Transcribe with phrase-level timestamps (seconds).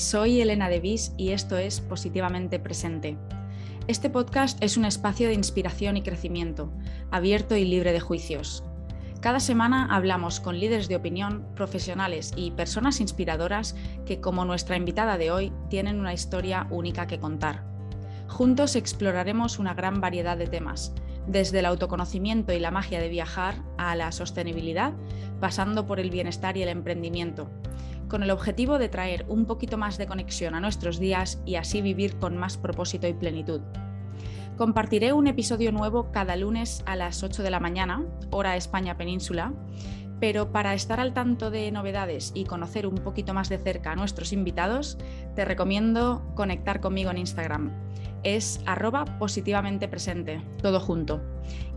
[0.00, 3.18] soy Elena Devis y esto es Positivamente Presente.
[3.86, 6.72] Este podcast es un espacio de inspiración y crecimiento,
[7.10, 8.64] abierto y libre de juicios.
[9.20, 15.18] Cada semana hablamos con líderes de opinión, profesionales y personas inspiradoras que, como nuestra invitada
[15.18, 17.62] de hoy, tienen una historia única que contar.
[18.26, 20.94] Juntos exploraremos una gran variedad de temas,
[21.26, 24.94] desde el autoconocimiento y la magia de viajar a la sostenibilidad,
[25.40, 27.50] pasando por el bienestar y el emprendimiento,
[28.10, 31.80] con el objetivo de traer un poquito más de conexión a nuestros días y así
[31.80, 33.62] vivir con más propósito y plenitud.
[34.58, 39.54] Compartiré un episodio nuevo cada lunes a las 8 de la mañana, hora España Península,
[40.20, 43.96] pero para estar al tanto de novedades y conocer un poquito más de cerca a
[43.96, 44.98] nuestros invitados,
[45.34, 47.72] te recomiendo conectar conmigo en Instagram.
[48.22, 51.22] Es arroba positivamente presente, todo junto.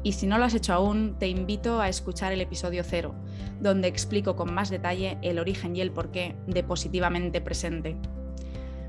[0.04, 3.16] Y si no lo has hecho aún, te invito a escuchar el episodio cero,
[3.62, 7.96] donde explico con más detalle el origen y el porqué de positivamente presente.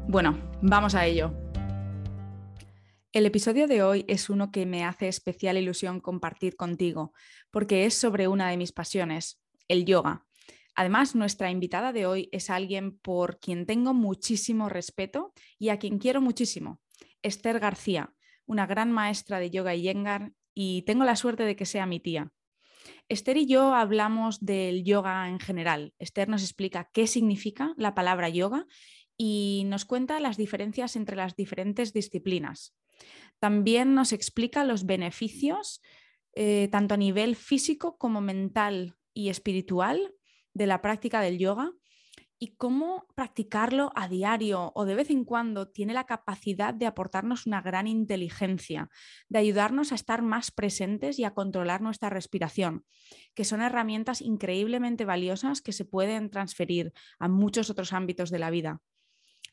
[0.08, 1.32] Bueno, vamos a ello.
[3.12, 7.12] El episodio de hoy es uno que me hace especial ilusión compartir contigo,
[7.52, 10.26] porque es sobre una de mis pasiones, el yoga.
[10.74, 15.98] Además, nuestra invitada de hoy es alguien por quien tengo muchísimo respeto y a quien
[15.98, 16.80] quiero muchísimo,
[17.24, 18.14] Esther García,
[18.46, 21.98] una gran maestra de yoga y yengar, y tengo la suerte de que sea mi
[21.98, 22.30] tía.
[23.08, 25.94] Esther y yo hablamos del yoga en general.
[25.98, 28.66] Esther nos explica qué significa la palabra yoga
[29.16, 32.76] y nos cuenta las diferencias entre las diferentes disciplinas.
[33.40, 35.82] También nos explica los beneficios,
[36.34, 40.14] eh, tanto a nivel físico como mental y espiritual,
[40.52, 41.72] de la práctica del yoga
[42.44, 47.46] y cómo practicarlo a diario o de vez en cuando tiene la capacidad de aportarnos
[47.46, 48.90] una gran inteligencia,
[49.30, 52.84] de ayudarnos a estar más presentes y a controlar nuestra respiración,
[53.32, 58.50] que son herramientas increíblemente valiosas que se pueden transferir a muchos otros ámbitos de la
[58.50, 58.82] vida.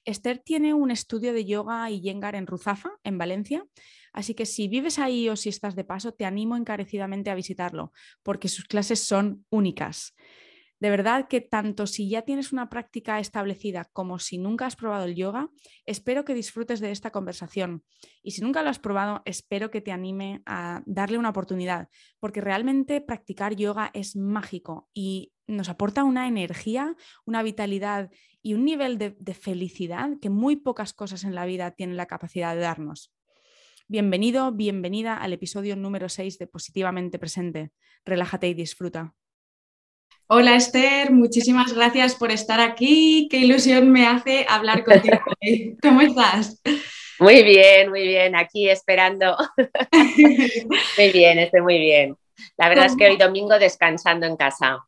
[0.04, 3.66] Esther tiene un estudio de yoga y yengar en Ruzafa, en Valencia,
[4.12, 7.94] así que si vives ahí o si estás de paso, te animo encarecidamente a visitarlo,
[8.22, 10.14] porque sus clases son únicas.
[10.82, 15.06] De verdad que tanto si ya tienes una práctica establecida como si nunca has probado
[15.06, 15.52] el yoga,
[15.86, 17.84] espero que disfrutes de esta conversación.
[18.24, 21.90] Y si nunca lo has probado, espero que te anime a darle una oportunidad,
[22.20, 28.10] porque realmente practicar yoga es mágico y nos aporta una energía, una vitalidad
[28.42, 32.56] y un nivel de, felicidad que muy pocas cosas en la vida tienen la capacidad
[32.56, 33.14] de darnos.
[33.88, 37.72] Bienvenido, bienvenida al episodio número 6 de Positivamente Presente.
[38.04, 39.14] Relájate y disfruta.
[40.34, 43.28] Hola Esther, muchísimas gracias por estar aquí.
[43.30, 45.20] Qué ilusión me hace hablar contigo.
[45.82, 46.62] ¿Cómo estás?
[47.20, 49.36] Muy bien, muy bien, aquí esperando.
[49.92, 52.16] muy bien, estoy muy bien.
[52.56, 54.80] La verdad es que hoy domingo descansando en casa.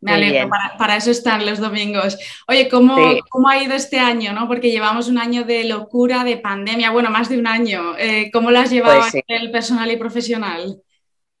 [0.00, 2.16] Me alegro, para, eso están los domingos.
[2.46, 2.96] Oye, ¿cómo,
[3.30, 4.32] ¿cómo, ha ido este año?
[4.32, 4.46] ¿no?
[4.46, 7.98] Porque llevamos un año de locura, de pandemia, bueno, más de un año.
[7.98, 10.80] Eh, ¿Cómo lo has llevado pues el personal y profesional?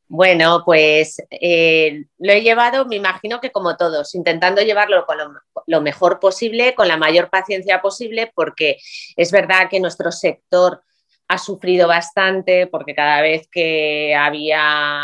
[0.08, 5.18] Bueno, pues eh, lo he llevado, me imagino que como todos, intentando llevarlo con
[5.66, 8.76] lo, mejor posible, con la mayor paciencia posible, porque
[9.16, 10.82] es verdad que nuestro sector
[11.28, 15.02] ha sufrido bastante, porque cada vez que había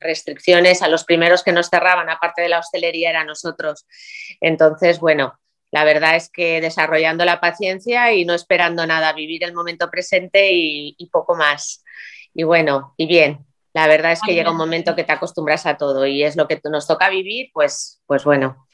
[0.00, 3.86] restricciones, a los primeros que nos cerraban, aparte de la hostelería, eran nosotros.
[4.40, 5.38] Entonces, bueno,
[5.70, 10.52] la verdad es que desarrollando la paciencia y no esperando nada, vivir el momento presente
[10.52, 11.84] y, y poco más.
[12.34, 15.76] Y bueno, y bien, la verdad es que llega un momento que te acostumbras a
[15.76, 18.66] todo y es lo que nos toca vivir, pues, pues bueno,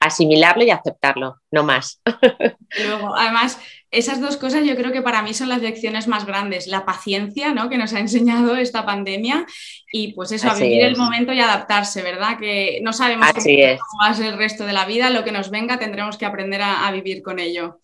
[0.00, 2.00] asimilarlo y aceptarlo, no más.
[2.84, 3.58] Luego, además,
[3.90, 7.54] esas dos cosas yo creo que para mí son las lecciones más grandes, la paciencia
[7.54, 7.68] ¿no?
[7.68, 9.46] que nos ha enseñado esta pandemia
[9.92, 12.38] y pues eso, a vivir el momento y adaptarse, ¿verdad?
[12.38, 15.50] Que no sabemos cómo, va a ser el resto de la vida, lo que nos
[15.50, 17.80] venga tendremos que aprender a, vivir con ello.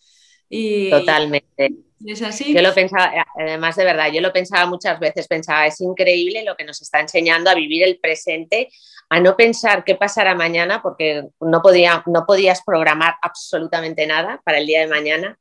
[0.49, 1.73] Y, Totalmente.
[2.07, 2.55] ¿Es así?
[2.55, 6.55] Yo lo pensaba, además de verdad, yo lo pensaba muchas veces, pensaba, es increíble lo
[6.55, 8.69] que nos está enseñando a vivir el presente,
[9.09, 14.59] a no pensar qué pasará mañana, porque no, podía, no podías programar absolutamente nada para
[14.59, 15.39] el día de mañana.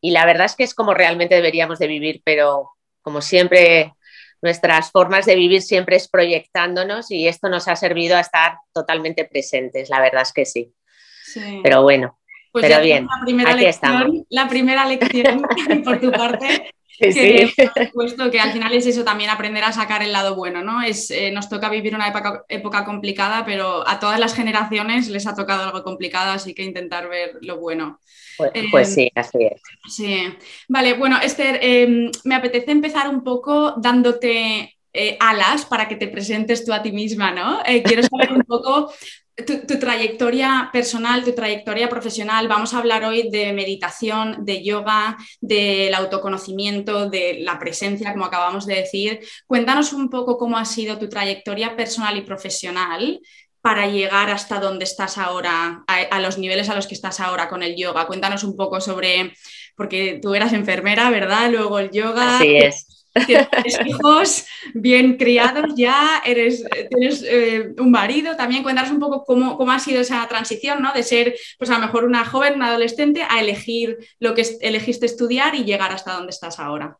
[0.00, 2.70] Y la verdad es que es como realmente deberíamos de vivir, pero
[3.00, 3.94] como siempre,
[4.42, 9.24] nuestras formas de vivir siempre es proyectándonos y esto nos ha servido a estar totalmente
[9.24, 10.74] presentes, la verdad es que sí.
[11.22, 11.60] sí.
[11.62, 12.18] Pero bueno,
[12.54, 15.42] pues Pero bien, la primera aquí lección, La primera lección
[15.84, 16.70] por tu parte.
[17.00, 17.50] que,
[17.92, 20.80] Por que al final es eso también aprender a sacar el lado bueno, ¿no?
[20.80, 25.34] Es, eh, nos toca vivir una época, complicada, pero a todas las generaciones les ha
[25.34, 27.98] tocado algo complicado, así que intentar ver lo bueno.
[28.36, 29.60] Pues, pues em, sí, así es.
[29.92, 30.32] Sí.
[30.68, 36.06] Vale, bueno, Esther, em, me apetece empezar un poco dándote eh, alas para que te
[36.06, 37.62] presentes tú a ti misma, ¿no?
[37.66, 38.92] Eh, quiero saber un poco
[39.36, 42.46] tu, trayectoria personal, tu trayectoria profesional.
[42.46, 48.66] Vamos a hablar hoy de meditación, de yoga, del autoconocimiento, de la presencia, como acabamos
[48.66, 49.20] de decir.
[49.46, 53.20] Cuéntanos un poco cómo ha sido tu trayectoria personal y profesional
[53.60, 57.62] para llegar hasta donde estás ahora, a, los niveles a los que estás ahora con
[57.62, 58.06] el yoga.
[58.06, 59.32] Cuéntanos un poco sobre,
[59.74, 61.50] porque tú eras enfermera, ¿verdad?
[61.50, 62.36] Luego el yoga.
[62.36, 62.93] Así es
[63.26, 69.56] tienes hijos bien criados ya, eres, tienes eh, un marido, también cuéntanos un poco cómo,
[69.56, 70.92] cómo, ha sido esa transición, ¿no?
[70.92, 75.06] De ser, pues a lo mejor una joven, una adolescente, a elegir lo que elegiste
[75.06, 76.98] estudiar y llegar hasta donde estás ahora.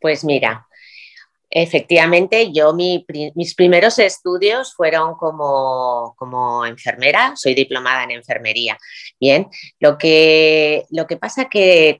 [0.00, 0.66] Pues mira,
[1.50, 8.76] efectivamente yo mis primeros estudios fueron como, como, enfermera, soy diplomada en enfermería.
[9.18, 9.48] Bien,
[9.80, 11.98] lo que, lo que pasa que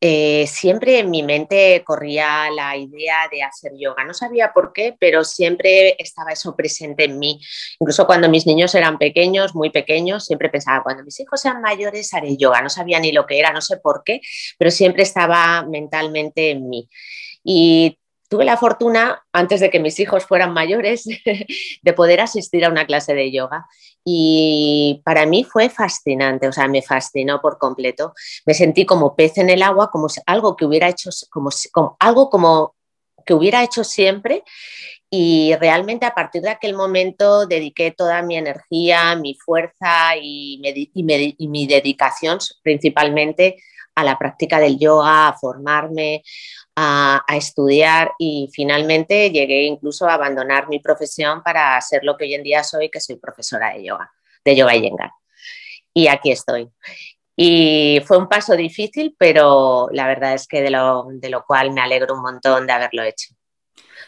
[0.00, 4.04] eh, siempre en mi mente corría la idea de hacer yoga.
[4.04, 7.40] No sabía por qué, pero siempre estaba eso presente en mí.
[7.80, 12.12] Incluso cuando mis niños eran pequeños, muy pequeños, siempre pensaba, cuando mis hijos sean mayores
[12.12, 12.60] haré yoga.
[12.60, 14.20] No sabía ni lo que era, no sé por qué,
[14.58, 16.88] pero siempre estaba mentalmente en mí.
[17.42, 17.98] Y
[18.28, 21.04] tuve la fortuna, antes de que mis hijos fueran mayores,
[21.82, 23.66] de poder asistir a una clase de yoga.
[24.04, 28.14] Y para mí fue fascinante, o sea, me fascinó por completo.
[28.44, 31.50] Me sentí como pez en el agua, como algo que hubiera hecho, como,
[31.98, 32.74] algo como
[33.24, 34.44] que hubiera hecho siempre.
[35.10, 40.60] Y realmente a partir de aquel momento dediqué toda mi energía, mi fuerza y,
[40.94, 43.56] y mi dedicación principalmente
[43.96, 46.22] a la práctica del yoga, a formarme,
[46.76, 52.34] a, estudiar y finalmente llegué incluso a abandonar mi profesión para ser lo que hoy
[52.34, 54.12] en día soy, que soy profesora de yoga,
[54.44, 55.10] de yoga y yengar.
[55.94, 56.68] Y aquí estoy.
[57.34, 61.72] Y fue un paso difícil, pero la verdad es que de lo, de lo cual
[61.72, 63.34] me alegro un montón de haberlo hecho,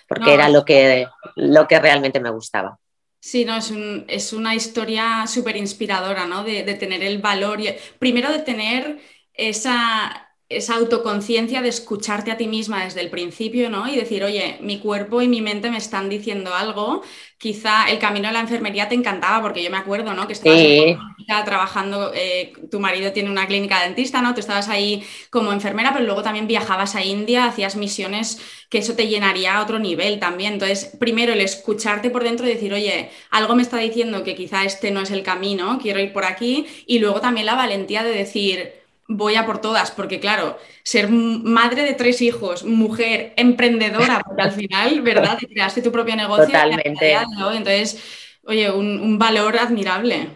[0.07, 1.07] porque era lo que,
[1.37, 2.79] lo que realmente me gustaba.
[3.21, 6.45] Sí, no, es, un, es una historia súper inspiradora, ¿no?
[6.45, 9.01] De, de, tener el valor, y, primero de tener
[9.35, 13.87] esa, esa autoconciencia de escucharte a ti misma desde el principio, ¿no?
[13.87, 17.03] Y decir, oye, mi cuerpo y mi mente me están diciendo algo.
[17.37, 20.27] Quizá el camino a la enfermería te encantaba, porque yo me acuerdo, ¿no?
[20.27, 24.33] Que estabas trabajando, eh, tu marido tiene una clínica dentista, ¿no?
[24.33, 28.41] Tú estabas ahí como enfermera, pero luego también viajabas a India, hacías misiones
[28.71, 30.55] que eso te llenaría a otro nivel también.
[30.55, 34.65] Entonces, primero el escucharte por dentro y decir, oye, algo me está diciendo que quizá
[34.65, 36.67] este no es el camino, quiero ir por aquí.
[36.87, 38.78] Y luego también la valentía de decir,
[39.09, 44.53] voy a por todas, porque claro, ser madre de tres hijos, mujer, emprendedora, porque al
[44.53, 45.39] final, ¿verdad?
[45.39, 46.45] Te creaste tu propio negocio.
[46.45, 47.13] Totalmente.
[47.15, 48.03] Entonces,
[48.45, 50.29] oye, un, valor admirable.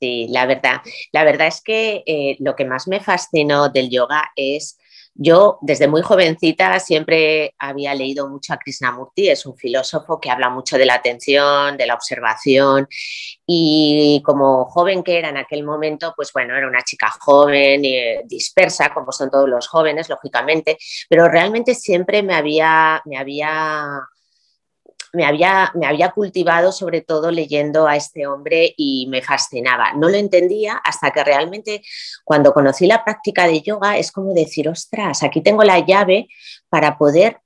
[0.00, 0.80] Sí, la verdad.
[1.10, 4.78] La verdad es que eh, lo que más me fascinó del yoga es
[5.20, 10.48] yo desde muy jovencita siempre había leído mucho a Krishnamurti, es un filósofo que habla
[10.48, 12.86] mucho de la atención, de la observación.
[13.44, 18.22] Y como joven que era en aquel momento, pues bueno, era una chica joven, eh,
[18.26, 20.78] dispersa, como son todos los jóvenes, lógicamente,
[21.08, 24.00] pero realmente siempre me había, me había
[25.12, 29.92] me había, me había cultivado sobre todo leyendo a este hombre y me fascinaba.
[29.94, 31.82] No lo entendía hasta que realmente
[32.24, 36.28] cuando conocí la práctica de yoga es como decir, ostras, aquí tengo la llave
[36.68, 37.40] para poder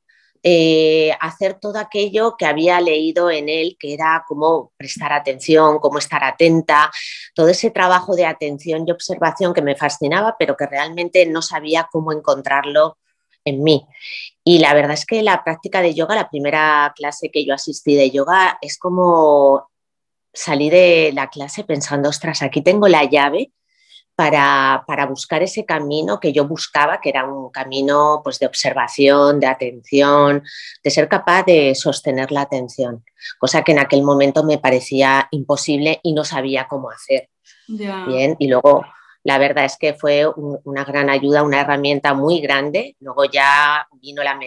[0.45, 5.99] eh, hacer todo aquello que había leído en él, que era cómo prestar atención, cómo
[5.99, 6.91] estar atenta,
[7.33, 11.89] todo ese trabajo de atención y observación que me fascinaba, pero que realmente no sabía
[11.93, 12.99] cómo encontrarlo
[13.45, 13.87] en mí.
[14.45, 17.95] Y la verdad es que la práctica de yoga, la primera clase que yo asistí
[17.95, 19.69] de yoga, es como
[20.33, 23.53] salí de la clase pensando, ostras, aquí tengo la llave
[24.15, 29.47] para, buscar ese camino que yo buscaba, que era un camino pues, de observación, de
[29.47, 30.43] atención,
[30.83, 33.05] de ser capaz de sostener la atención,
[33.39, 37.29] cosa que en aquel momento me parecía imposible y no sabía cómo hacer.
[37.67, 38.85] Bien, y luego
[39.25, 42.97] la verdad es que fue una gran ayuda, una herramienta muy grande.
[43.01, 44.39] Luego ya vino, la,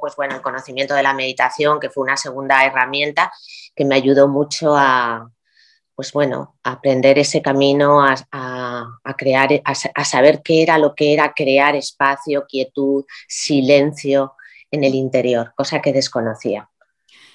[0.00, 3.30] pues el conocimiento de la meditación, que fue una segunda herramienta
[3.74, 5.30] que me ayudó mucho a,
[5.94, 8.16] pues bueno, aprender ese camino, a,
[9.16, 14.34] crear, a, saber qué era lo que era crear espacio, quietud, silencio
[14.70, 16.68] en el interior, cosa que desconocía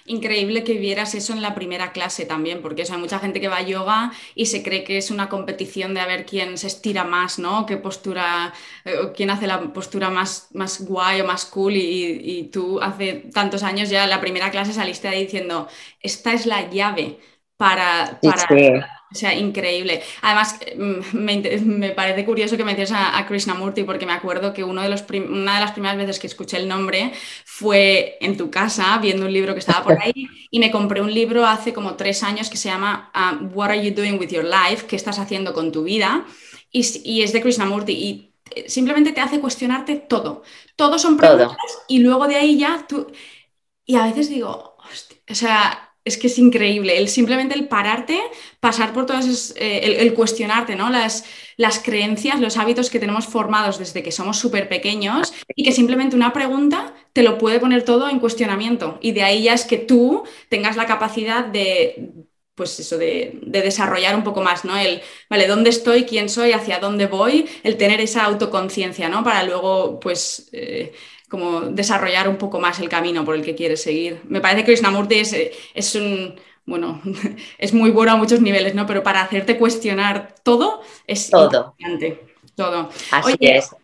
[0.06, 3.58] increíble que vieras eso en la primera clase también, porque hay mucha gente que va
[3.58, 7.04] a yoga y se cree que es una competición de a ver quién se estira
[7.04, 7.66] más, ¿no?
[7.66, 8.54] Qué postura,
[8.86, 13.64] eh, quién hace la postura más, más guay o más cool y, tú hace tantos
[13.64, 15.68] años ya en la primera clase saliste ahí diciendo,
[16.02, 17.20] esta es la llave
[17.58, 18.20] para,
[19.14, 20.02] O sea, increíble.
[20.22, 24.82] Además, mm, me, parece curioso que menciones a, a, Krishnamurti porque me acuerdo que uno
[24.82, 27.12] de los una de las primeras veces que escuché el nombre
[27.46, 31.14] fue en tu casa, viendo un libro que estaba por ahí, y me compré un
[31.14, 34.46] libro hace como tres años que se llama uh, What Are You Doing With Your
[34.46, 34.88] Life?
[34.88, 36.26] ¿Qué estás haciendo con tu vida?
[36.72, 37.94] Y, y es de Krishnamurti.
[37.94, 40.44] Y eh, simplemente te hace cuestionarte todo.
[40.76, 43.12] Todos son preguntas y luego de ahí ya tú...
[43.86, 44.78] Y a veces digo,
[45.30, 46.98] o sea, es que es increíble.
[46.98, 48.20] El, simplemente el pararte,
[48.60, 50.90] pasar por todas, eh, el, cuestionarte, ¿no?
[50.90, 51.26] Las,
[51.58, 56.16] las creencias, los hábitos que tenemos formados desde que somos súper pequeños y que simplemente
[56.16, 59.00] una pregunta te lo puede poner todo en cuestionamiento.
[59.02, 62.12] Y de ahí ya es que tú tengas la capacidad de,
[62.56, 64.78] pues eso, de, desarrollar un poco más, ¿no?
[64.78, 66.04] El, vale, ¿dónde estoy?
[66.04, 66.52] ¿Quién soy?
[66.52, 67.48] ¿Hacia dónde voy?
[67.64, 69.24] El tener esa autoconciencia, ¿no?
[69.24, 70.50] Para luego, pues...
[70.52, 70.94] Eh,
[71.34, 74.22] como desarrollar un poco más el camino por el que quieres seguir.
[74.26, 75.36] Me parece que Krishnamurti es,
[75.74, 77.02] es un, bueno,
[77.58, 78.86] es muy bueno a muchos niveles, ¿no?
[78.86, 81.46] Pero para hacerte cuestionar todo es todo.
[81.46, 82.24] importante.
[82.56, 82.88] Todo.
[83.10, 83.76] Así es.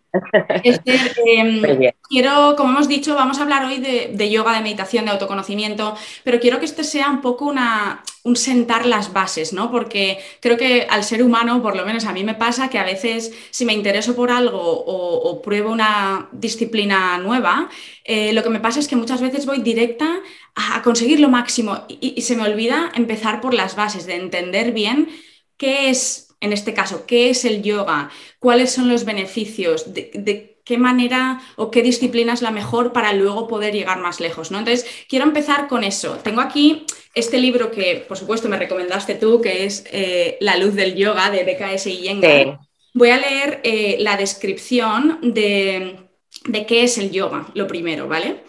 [1.25, 1.61] Em,
[2.09, 6.39] quiero, como hemos dicho, vamos a hablar hoy de, yoga, de meditación, de autoconocimiento, pero
[6.39, 9.71] quiero que este sea un poco una, un sentar las bases, ¿no?
[9.71, 12.83] Porque creo que al ser humano, por lo menos a mí me pasa que a
[12.83, 17.69] veces si me intereso por algo o, pruebo una disciplina nueva,
[18.03, 20.19] eh, lo que me pasa es que muchas veces voy directa
[20.55, 25.09] a, conseguir lo máximo y se me olvida empezar por las bases, de entender bien
[25.57, 28.09] qué es en este caso, ¿qué es el yoga?
[28.39, 29.93] ¿Cuáles son los beneficios?
[29.93, 34.51] ¿De, qué manera o qué disciplina es la mejor para luego poder llegar más lejos?
[34.51, 34.59] ¿no?
[34.59, 36.19] Entonces, quiero empezar con eso.
[36.23, 40.75] Tengo aquí este libro que, por supuesto, me recomendaste tú, que es eh, La luz
[40.75, 42.59] del yoga de BKS Iyengar.
[42.93, 45.97] Voy a leer eh, la descripción de,
[46.45, 48.43] de qué es el yoga, lo primero, ¿vale?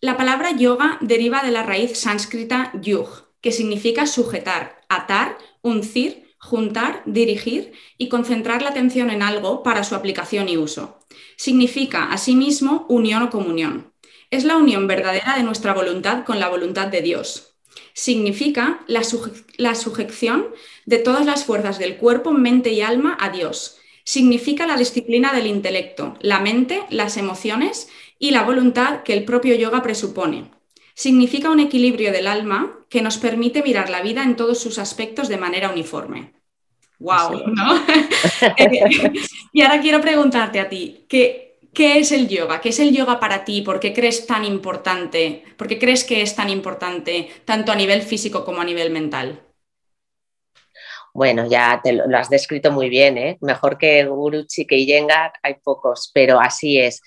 [0.00, 3.08] La palabra yoga deriva de la raíz sánscrita yug,
[3.40, 9.96] que significa sujetar, atar, uncir juntar, dirigir y concentrar la atención en algo para su
[9.96, 11.00] aplicación y uso.
[11.36, 13.92] Significa, asimismo, unión o comunión.
[14.30, 17.56] Es la unión verdadera de nuestra voluntad con la voluntad de Dios.
[17.94, 19.02] Significa la,
[19.74, 20.46] sujeción
[20.84, 23.78] de todas las fuerzas del cuerpo, mente y alma a Dios.
[24.04, 27.88] Significa la disciplina del intelecto, la mente, las emociones
[28.20, 30.50] y la voluntad que el propio yoga presupone
[30.96, 35.28] significa un equilibrio del alma que nos permite mirar la vida en todos sus aspectos
[35.28, 36.32] de manera uniforme.
[36.98, 37.44] ¡Wow!
[39.52, 42.60] y ahora quiero preguntarte a ti, ¿qué, ¿qué es el yoga?
[42.60, 43.60] ¿Qué es el yoga para ti?
[43.60, 45.44] ¿Por qué crees tan importante?
[45.56, 49.42] ¿Por qué crees que es tan importante tanto a nivel físico como a nivel mental?
[51.16, 53.38] Bueno, ya te lo, has descrito muy bien, ¿eh?
[53.40, 57.00] mejor que Guruchi, que Iyengar, hay pocos, pero así es.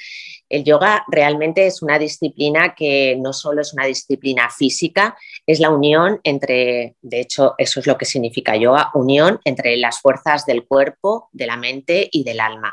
[0.49, 5.15] El yoga realmente es una disciplina que no solo es una disciplina física,
[5.49, 9.99] es la unión entre, de hecho, eso es lo que significa yoga, unión entre las
[9.99, 12.71] fuerzas del cuerpo, de la mente y del alma.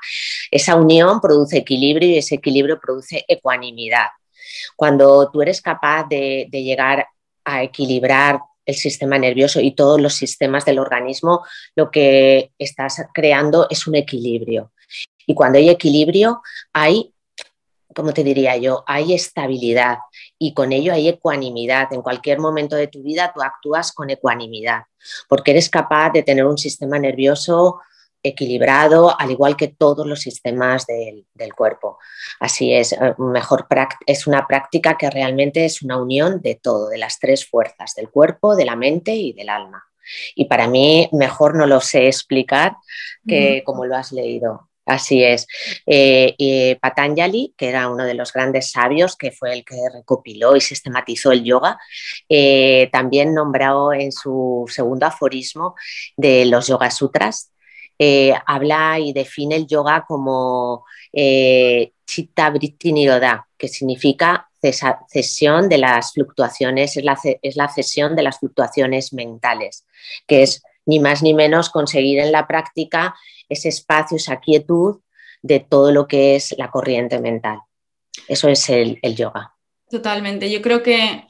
[0.51, 4.09] Esa unión produce equilibrio y ese equilibrio produce ecuanimidad.
[4.77, 7.07] Cuando tú eres capaz de, de llegar
[7.47, 13.69] a equilibrar el sistema nervioso y todos los sistemas del organismo, lo que estás creando
[13.71, 14.73] es un equilibrio.
[15.27, 16.43] Y cuando hay equilibrio,
[16.75, 17.15] hay,
[17.95, 19.97] como te diría yo, hay estabilidad
[20.39, 21.93] y con ello hay ecuanimidad.
[21.93, 24.85] En cualquier momento de tu vida tú actúas con ecuanimidad,
[25.29, 27.81] porque eres capaz de tener un sistema nervioso
[28.23, 31.99] equilibrado, al igual que todos los sistemas del, cuerpo.
[32.41, 33.67] Así es, eh, mejor
[34.07, 38.11] es una práctica que realmente es una unión de todo, de las tres fuerzas, del
[38.11, 39.85] cuerpo, de la mente y del alma.
[40.35, 42.77] Y para mí mejor no lo sé explicar
[43.27, 44.66] que como lo has leído.
[44.87, 45.49] Así es.
[45.85, 50.61] Eh, Patanjali, que era uno de los grandes sabios, que fue el que recopiló y
[50.61, 51.79] sistematizó el yoga,
[52.29, 55.75] eh, también nombró en su segundo aforismo
[56.17, 57.51] de los Yoga Sutras,
[57.99, 64.49] eh, habla y define el yoga como eh, Chitta Vritti Niroda, que significa
[65.09, 69.87] cesión de las fluctuaciones, es la cesión de las fluctuaciones mentales,
[70.27, 73.15] que es ni más ni menos conseguir en la práctica
[73.49, 75.01] ese espacio, esa quietud
[75.43, 77.61] de todo lo que es la corriente mental.
[78.29, 79.55] Eso es el, yoga.
[79.89, 80.51] Totalmente.
[80.51, 81.27] Yo creo que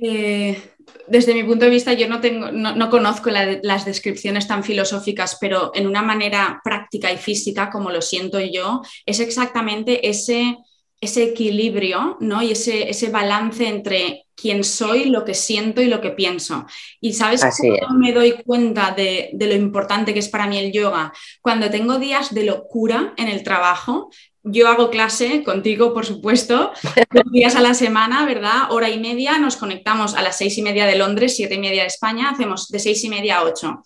[0.00, 0.62] eh,
[1.06, 5.72] desde mi punto de vista, yo no, tengo, no, conozco las descripciones tan filosóficas, pero
[5.74, 10.56] en una manera práctica y física, como lo siento yo, es exactamente ese
[11.00, 12.42] ese equilibrio ¿no?
[12.42, 16.66] y ese, ese balance entre quién soy, lo que siento y lo que pienso.
[17.00, 20.72] Y sabes cómo me doy cuenta de, de, lo importante que es para mí el
[20.72, 21.12] yoga.
[21.40, 24.10] Cuando tengo días de locura en el trabajo,
[24.44, 26.72] yo hago clase contigo, por supuesto,
[27.12, 28.70] dos días a la semana, ¿verdad?
[28.70, 31.82] Hora y media, nos conectamos a las seis y media de Londres, siete y media
[31.82, 33.82] de España, hacemos de seis y media a ocho.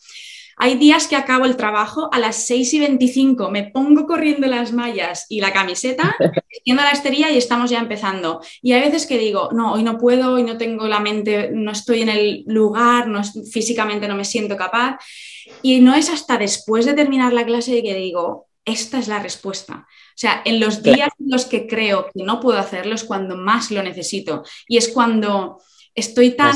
[0.64, 4.73] Hay días que acabo el trabajo a las 6 y 25, me pongo corriendo las
[4.73, 6.14] mallas y la camiseta,
[6.64, 8.40] yendo a la estería y estamos ya empezando.
[8.62, 11.73] Y hay veces que digo, no, hoy no puedo, hoy no tengo la mente, no
[11.73, 14.99] estoy en el lugar, no, físicamente no me siento capaz.
[15.62, 19.88] Y no es hasta después de terminar la clase que digo, esta es la respuesta.
[19.88, 23.37] O sea, en los días en los que creo que no puedo hacerlo es cuando
[23.37, 24.45] más lo necesito.
[24.69, 25.61] Y es cuando
[25.97, 26.54] estoy tan,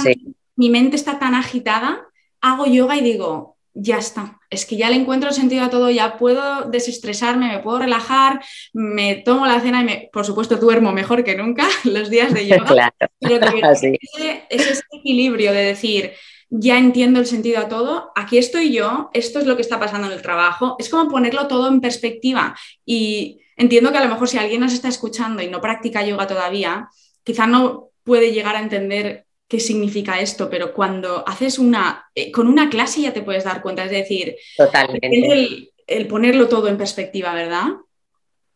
[0.54, 2.06] mi mente está tan agitada,
[2.40, 4.40] hago yoga y digo, ya está.
[4.48, 8.42] Es que ya le encuentro el sentido a todo, ya puedo desestresarme, me puedo relajar,
[8.72, 12.46] me tomo la cena y me, por supuesto duermo mejor que nunca los días de
[12.46, 12.92] yoga.
[13.20, 13.98] Pero ese,
[14.50, 16.12] es ese equilibrio de decir,
[16.48, 20.06] ya entiendo el sentido a todo, aquí estoy yo, esto es lo que está pasando
[20.06, 20.76] en el trabajo.
[20.78, 22.56] Es como ponerlo todo en perspectiva.
[22.86, 26.26] Y entiendo que a lo mejor si alguien nos está escuchando y no practica yoga
[26.26, 26.88] todavía,
[27.24, 32.48] quizá no puede llegar a entender qué significa esto, pero cuando haces una, eh, con
[32.48, 35.70] una clase ya te puedes dar cuenta, es decir, Totalmente.
[35.86, 37.66] El, ponerlo todo en perspectiva, ¿verdad?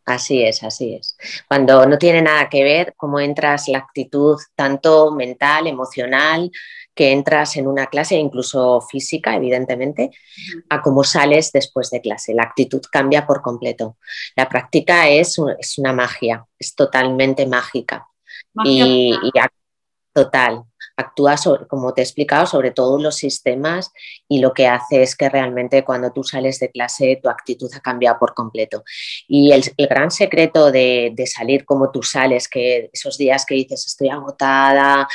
[0.05, 1.17] Así es, así es.
[1.47, 6.51] Cuando no tiene nada que ver cómo entras la actitud tanto mental, emocional,
[6.93, 10.11] que entras en una clase, incluso física, evidentemente,
[10.69, 12.35] a cómo sales después de clase.
[12.35, 13.97] La actitud cambia por completo.
[14.35, 18.09] La práctica es, es una magia, es totalmente mágica.
[18.65, 19.31] y, y,
[20.13, 20.65] total,
[21.01, 21.37] actúa,
[21.69, 23.93] como te he explicado, sobre todos los sistemas
[24.29, 27.81] y lo que hace es que realmente cuando tú sales de clase tu actitud ha
[27.81, 28.85] cambiado por completo.
[29.27, 34.09] Y el, gran secreto de, salir como tú sales, que esos días que dices estoy
[34.09, 35.09] agotada,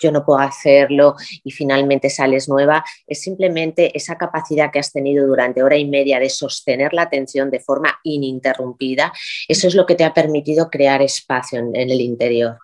[0.00, 5.26] yo no puedo hacerlo y finalmente sales nueva, es simplemente esa capacidad que has tenido
[5.26, 9.12] durante hora y media de sostener la atención de forma ininterrumpida.
[9.48, 12.58] Eso es lo que te ha permitido crear espacio en el interior.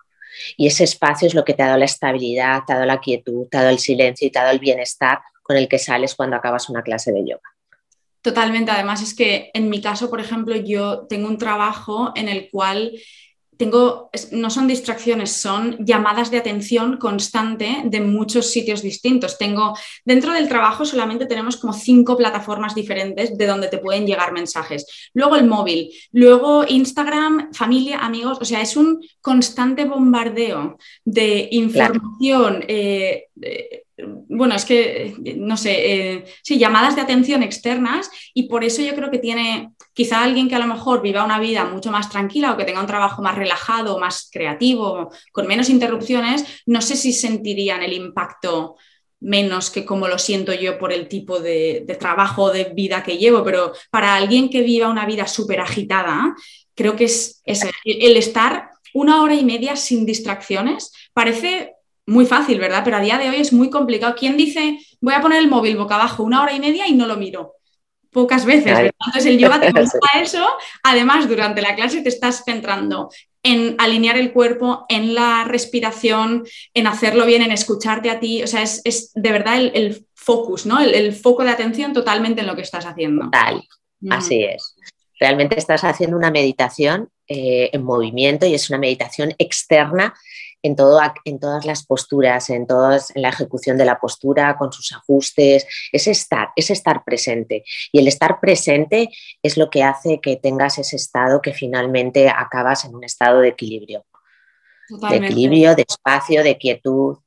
[0.57, 2.99] Y ese espacio es lo que te ha dado la estabilidad, te ha dado la
[2.99, 5.79] quietud, te ha dado el silencio y te ha dado el bienestar con el que
[5.79, 7.55] sales cuando acabas una clase de yoga.
[8.21, 8.71] Totalmente.
[8.71, 12.91] Además es que en mi caso, por ejemplo, yo tengo un trabajo en el cual
[13.57, 19.37] tengo, no son distracciones, son llamadas de atención constante de muchos sitios distintos.
[19.37, 24.33] Tengo, dentro del trabajo solamente tenemos como cinco plataformas diferentes de donde te pueden llegar
[24.33, 25.09] mensajes.
[25.13, 32.63] Luego el móvil, luego Instagram, familia, amigos, o sea, es un constante bombardeo de información.
[32.67, 33.25] Eh,
[34.27, 38.93] bueno, es que, no sé, eh, sí, llamadas de atención externas y por eso yo
[38.93, 42.51] creo que tiene quizá alguien que a lo mejor viva una vida mucho más tranquila
[42.51, 47.13] o que tenga un trabajo más relajado, más creativo, con menos interrupciones, no sé si
[47.13, 48.75] sentirían el impacto
[49.21, 53.43] menos que como lo siento yo por el tipo de, trabajo, de vida que llevo,
[53.43, 56.35] pero para alguien que viva una vida súper agitada,
[56.75, 61.73] creo que es, es el estar una hora y media sin distracciones parece
[62.05, 62.81] muy fácil, ¿verdad?
[62.83, 64.13] Pero a día de hoy es muy complicado.
[64.17, 67.07] ¿Quién dice, voy a poner el móvil boca abajo una hora y media y no
[67.07, 67.53] lo miro?
[68.15, 68.93] Pocas veces, ¿verdad?
[68.97, 69.73] Entonces el yoga te
[70.21, 70.47] eso.
[70.83, 73.09] Además, durante la clase te estás centrando
[73.43, 78.41] en alinear el cuerpo, en la respiración, en hacerlo bien, en escucharte a ti.
[78.41, 80.79] O sea, es, de verdad el, focus, ¿no?
[80.79, 83.29] El, foco de atención totalmente en lo que estás haciendo.
[83.31, 83.61] Tal,
[83.99, 84.13] mm.
[84.13, 84.77] así es.
[85.19, 90.13] Realmente estás haciendo una meditación eh, en movimiento y es una meditación externa
[90.65, 94.73] en, todo, en todas las posturas, en, todas, en la ejecución de la postura, con
[94.73, 97.63] sus ajustes, es estar, es estar presente.
[97.91, 99.09] Y el estar presente
[99.43, 103.49] es lo que hace que tengas ese estado que finalmente acabas en un estado de
[103.49, 104.05] equilibrio.
[104.89, 107.17] De equilibrio, de espacio, de quietud.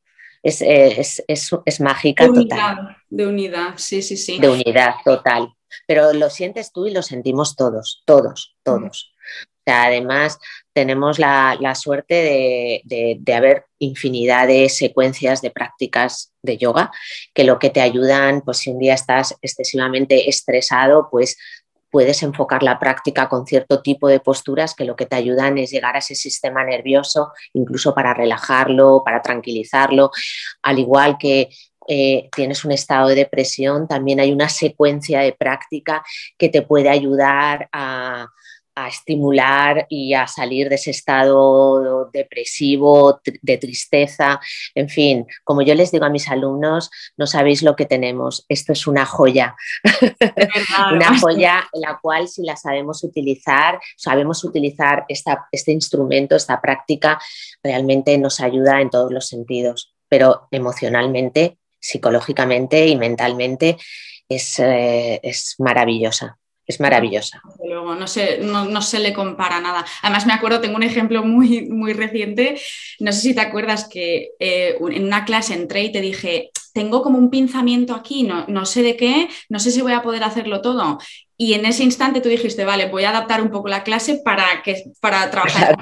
[0.43, 2.77] Es, es, es, mágica de unidad,
[3.09, 4.39] De unidad, sí, sí, sí.
[4.39, 5.55] De unidad total.
[5.87, 9.13] Pero lo sientes tú y lo sentimos todos, todos, todos.
[9.67, 10.39] además,
[10.79, 16.93] tenemos la, suerte de, haber infinidad de secuencias de prácticas de yoga
[17.35, 21.37] que lo que te ayudan, pues si un día estás excesivamente estresado, pues
[21.91, 25.73] puedes enfocar la práctica con cierto tipo de posturas que lo que te ayudan es
[25.73, 30.13] llegar a ese sistema nervioso, incluso para relajarlo, para tranquilizarlo,
[30.63, 31.49] al igual que
[31.89, 36.05] eh, tienes un estado de depresión, también hay una secuencia de práctica
[36.39, 38.29] que te puede ayudar a,
[38.85, 44.41] a estimular y a salir de ese estado depresivo, de tristeza.
[44.75, 48.45] En fin, como yo les digo a mis alumnos, no sabéis lo que tenemos.
[48.49, 49.57] Esto es una joya.
[50.93, 57.21] una joya en la cual si la sabemos utilizar, sabemos utilizar este instrumento, esta práctica,
[57.63, 63.77] realmente nos ayuda en todos los sentidos, pero emocionalmente, psicológicamente y mentalmente
[64.29, 66.39] es, eh, es maravillosa
[66.69, 67.41] es maravillosa.
[67.65, 69.85] Luego, no se, no, se le compara nada.
[70.03, 72.61] Además, me acuerdo, tengo un ejemplo muy, muy reciente.
[73.01, 77.03] No sé si te acuerdas que eh, en una clase entré y te dije, tengo
[77.03, 80.25] como un pinzamiento aquí, no, no sé de qué, no sé si voy a poder
[80.25, 80.99] hacerlo todo.
[81.41, 84.45] Y en ese instante tú dijiste, vale, voy a adaptar un poco la clase para,
[84.65, 85.77] que, para trabajar.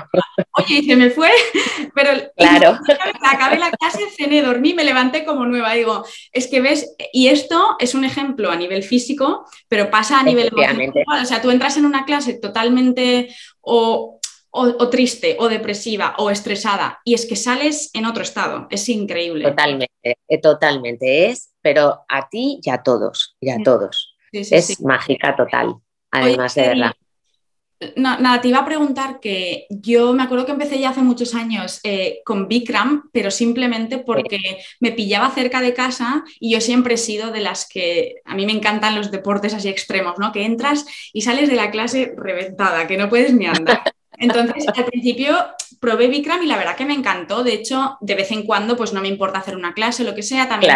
[0.52, 1.30] Oye, y se me fue,
[1.94, 2.78] pero claro.
[3.22, 5.72] acabé la clase, cené, dormí, me levanté como nueva.
[5.72, 10.24] Digo, es que ves, y esto es un ejemplo a nivel físico, pero pasa a
[10.24, 10.92] nivel emocional.
[11.22, 14.15] O sea, tú entras en una clase totalmente o,
[14.56, 18.66] o, triste, o depresiva, o estresada, y es que sales en otro estado.
[18.70, 19.48] Es increíble.
[19.48, 25.36] Totalmente, eh, totalmente es, pero a ti y a todos, y a todos es mágica
[25.36, 25.76] total,
[26.10, 26.92] además de verdad.
[27.96, 31.80] nada, te iba a preguntar que yo me acuerdo que empecé ya hace muchos años
[31.84, 34.38] eh, con Bikram, pero simplemente porque
[34.80, 38.46] me pillaba cerca de casa y yo siempre he sido de las que a mí
[38.46, 40.32] me encantan los deportes así extremos, ¿no?
[40.32, 43.82] Que entras y sales de la clase reventada, que no puedes ni andar.
[44.18, 45.36] Entonces, al principio
[45.80, 47.44] probé Bikram y la verdad que me encantó.
[47.44, 50.22] De hecho, de vez en cuando, pues no me importa hacer una clase, lo que
[50.22, 50.48] sea.
[50.48, 50.72] También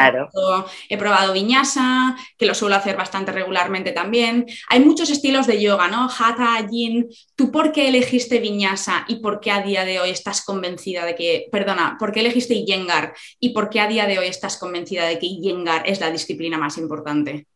[0.88, 4.46] he, probado, Viñasa, que lo suelo hacer bastante regularmente también.
[4.68, 6.08] Hay muchos estilos de yoga, ¿no?
[6.08, 7.08] Hatha, Yin.
[7.34, 11.14] ¿Tú por qué elegiste Viñasa y por qué a día de hoy estás convencida de
[11.14, 15.06] que, perdona, por qué elegiste Iyengar y por qué a día de hoy estás convencida
[15.06, 17.46] de que Iyengar es la disciplina más importante?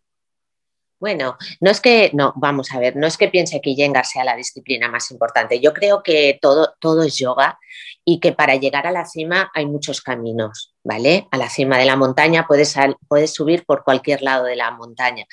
[1.00, 4.24] Bueno, no es que, no, vamos a ver, no es que piense que Iyengar sea
[4.24, 5.60] la disciplina más importante.
[5.60, 7.58] Yo creo que todo, todo es yoga
[8.04, 11.26] y que para llegar a la cima hay muchos caminos, ¿vale?
[11.30, 12.74] A la cima de la montaña puedes,
[13.08, 15.26] puedes subir por cualquier lado de la montaña.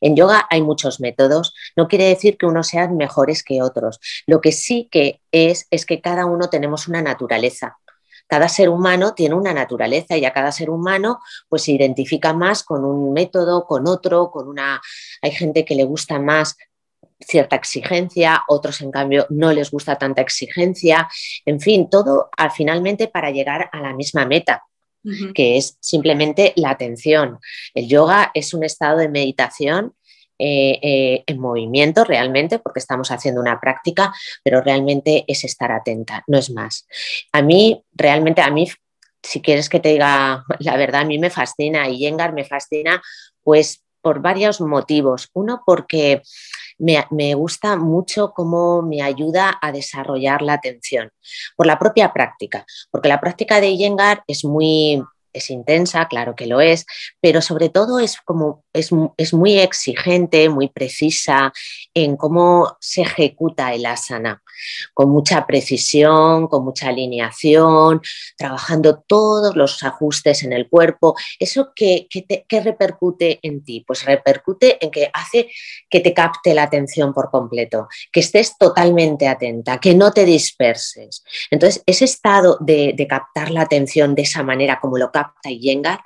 [0.00, 4.00] En yoga hay muchos métodos, no quiere decir que unos sean mejores que otros.
[4.26, 7.78] Lo que sí que es, es que cada uno tenemos una naturaleza
[8.26, 12.62] cada ser humano tiene una naturaleza y a cada ser humano pues se identifica más
[12.62, 14.80] con un método, con otro, con una...
[15.20, 16.56] Hay gente que le gusta más
[17.20, 21.08] cierta exigencia, otros en cambio no les gusta tanta exigencia,
[21.44, 24.64] en fin, todo al finalmente para llegar a la misma meta,
[25.34, 27.38] que es simplemente la atención.
[27.74, 29.94] El yoga es un estado de meditación
[30.44, 36.24] eh, eh, en movimiento realmente, porque estamos haciendo una práctica, pero realmente es estar atenta,
[36.26, 36.88] no es más.
[37.30, 38.68] A mí, realmente, a mí,
[39.22, 43.00] si quieres que te diga la verdad, a mí me fascina y Yengar me fascina,
[43.44, 45.28] pues por varios motivos.
[45.32, 46.22] Uno, porque
[46.76, 51.10] me, me, gusta mucho cómo me ayuda a desarrollar la atención,
[51.54, 56.46] por la propia práctica, porque la práctica de Yengar es muy es intensa, claro que
[56.46, 56.86] lo es,
[57.20, 61.52] pero sobre todo es como es, es, muy exigente, muy precisa
[61.94, 64.42] en cómo se ejecuta el asana,
[64.94, 68.00] con mucha precisión, con mucha alineación,
[68.36, 71.14] trabajando todos los ajustes en el cuerpo.
[71.38, 72.08] ¿Eso qué,
[72.62, 73.84] repercute en ti?
[73.86, 75.50] Pues repercute en que hace
[75.90, 81.22] que te capte la atención por completo, que estés totalmente atenta, que no te disperses.
[81.50, 86.00] Entonces, ese estado de, de captar la atención de esa manera como lo capta Yengar,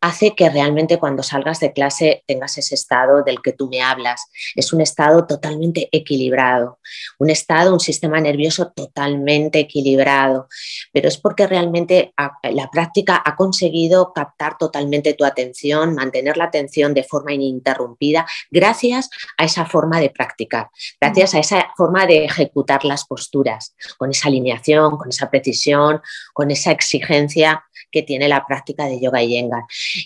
[0.00, 4.26] hace que realmente cuando salgas de clase tengas ese estado del que tú me hablas.
[4.54, 6.78] Es un estado totalmente equilibrado,
[7.18, 10.48] un estado, un sistema nervioso totalmente equilibrado,
[10.92, 16.94] pero es porque realmente la práctica ha conseguido captar totalmente tu atención, mantener la atención
[16.94, 22.84] de forma ininterrumpida, gracias a esa forma de practicar, gracias a esa forma de ejecutar
[22.84, 26.00] las posturas, con esa alineación, con esa precisión,
[26.32, 29.62] con esa exigencia que tiene la práctica de yoga y yengar.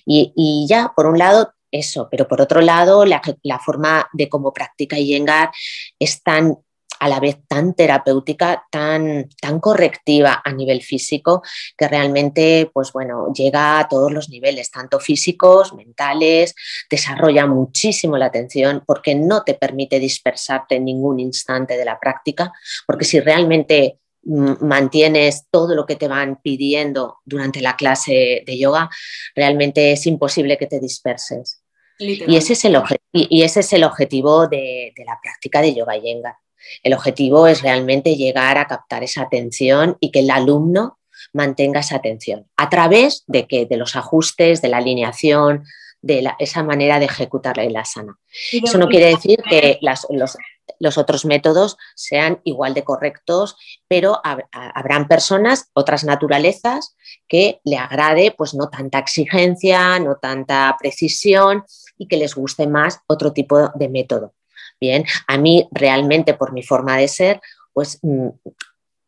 [0.06, 3.22] Y, ya, por un lado, eso, pero por otro lado, la,
[3.64, 5.50] forma de cómo practica Iyengar
[5.98, 6.58] es tan
[7.02, 11.42] a la vez tan terapéutica, tan, tan correctiva a nivel físico,
[11.76, 16.54] que realmente, pues bueno, llega a todos los niveles, tanto físicos, mentales,
[16.88, 22.52] desarrolla muchísimo la atención porque no te permite dispersarte en ningún instante de la práctica,
[22.86, 28.88] porque si realmente mantienes todo lo que te van pidiendo durante la clase de yoga,
[29.34, 31.62] realmente es imposible que te disperses.
[31.98, 32.76] Y ese, es el
[33.12, 36.38] y ese es el objetivo de, la práctica de yoga yenga.
[36.82, 40.98] El objetivo es realmente llegar a captar esa atención y que el alumno
[41.32, 45.64] mantenga esa atención a través de, que, de los ajustes, de la alineación,
[46.00, 48.18] de esa manera de ejecutar la asana.
[48.52, 50.36] Eso no quiere decir que los,
[50.78, 53.56] los otros métodos sean igual de correctos,
[53.88, 56.96] pero habrán personas, otras naturalezas,
[57.28, 61.64] que le agrade pues no tanta exigencia, no tanta precisión
[61.98, 64.34] y que les guste más otro tipo de método.
[64.80, 67.40] Bien, a mí realmente por mi forma de ser,
[67.72, 68.28] pues mm,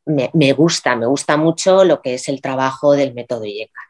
[0.06, 3.84] me, gusta, me gusta mucho lo que es el trabajo del método Iyengar.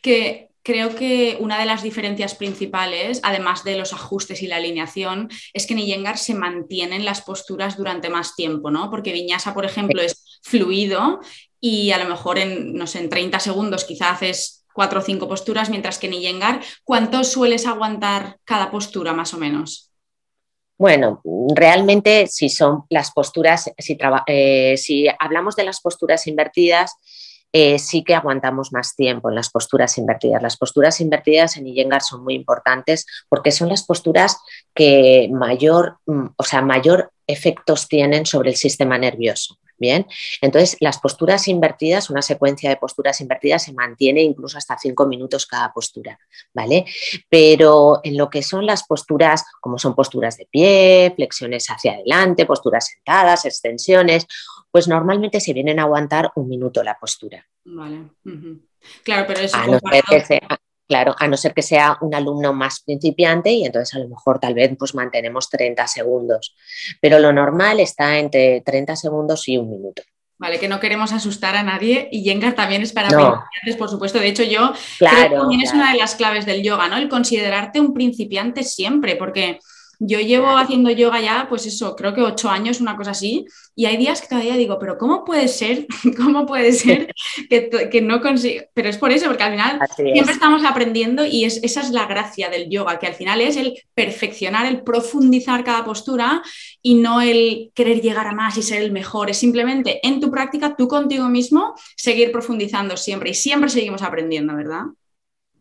[0.00, 5.28] Que creo que una de las diferencias principales, además de los ajustes y la alineación,
[5.52, 8.90] es que en Iyengar se mantienen las posturas durante más tiempo, ¿no?
[8.90, 11.20] Porque Viñasa, por ejemplo, es fluido
[11.60, 15.28] y a lo mejor en, no sé, en 30 segundos quizás haces cuatro o cinco
[15.28, 19.90] posturas, mientras que en Iyengar, ¿cuánto sueles aguantar cada postura más o menos?
[20.78, 21.20] Bueno,
[21.54, 23.96] realmente si son las posturas, si,
[24.26, 26.96] eh, si hablamos de las posturas invertidas,
[27.52, 30.42] eh, sí que aguantamos más tiempo en las posturas invertidas.
[30.42, 34.38] Las posturas invertidas en Iyengar son muy importantes porque son las posturas
[34.74, 39.58] que mayor, mm, o sea, mayor efectos tienen sobre el sistema nervioso.
[39.78, 40.06] Bien,
[40.40, 45.44] entonces las posturas invertidas, una secuencia de posturas invertidas se mantiene incluso hasta cinco minutos
[45.44, 46.20] cada postura,
[46.54, 46.84] ¿vale?
[47.28, 52.46] Pero en lo que son las posturas, como son posturas de pie, flexiones hacia adelante,
[52.46, 54.28] posturas sentadas, extensiones,
[54.72, 57.46] pues normalmente se vienen a aguantar un minuto la postura.
[57.64, 58.08] Vale.
[59.04, 59.56] Claro, pero eso
[60.88, 64.38] Claro, a no ser que sea un alumno más principiante y entonces a lo mejor
[64.38, 66.54] tal vez pues mantenemos 30 segundos,
[67.00, 70.02] pero lo normal está entre 30 segundos y un minuto.
[70.36, 74.18] Vale, que no queremos asustar a nadie y Yengar también es para principiantes, por supuesto.
[74.18, 76.96] De hecho, yo creo que también es una de las claves del yoga, ¿no?
[76.96, 79.60] El considerarte un principiante siempre, porque
[80.04, 83.86] yo llevo haciendo yoga ya, pues eso, creo que ocho años, una cosa así, y
[83.86, 85.86] hay días que todavía digo, pero ¿cómo puede ser?
[86.16, 87.14] ¿Cómo puede ser
[87.48, 88.64] que, no consiga?
[88.74, 92.06] Pero es por eso, porque al final siempre estamos aprendiendo y es, esa es la
[92.06, 96.42] gracia del yoga, que al final es el perfeccionar, el profundizar cada postura
[96.82, 100.32] y no el querer llegar a más y ser el mejor, es simplemente en tu
[100.32, 104.82] práctica, tú contigo mismo, seguir profundizando siempre y siempre seguimos aprendiendo, ¿verdad?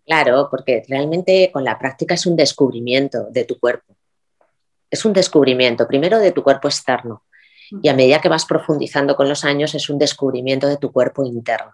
[0.03, 3.93] Claro, porque realmente con la práctica es un descubrimiento de tu cuerpo
[4.91, 7.23] es un descubrimiento, primero de tu cuerpo externo,
[7.81, 11.25] y a medida que vas profundizando con los años es un descubrimiento de tu cuerpo
[11.25, 11.73] interno.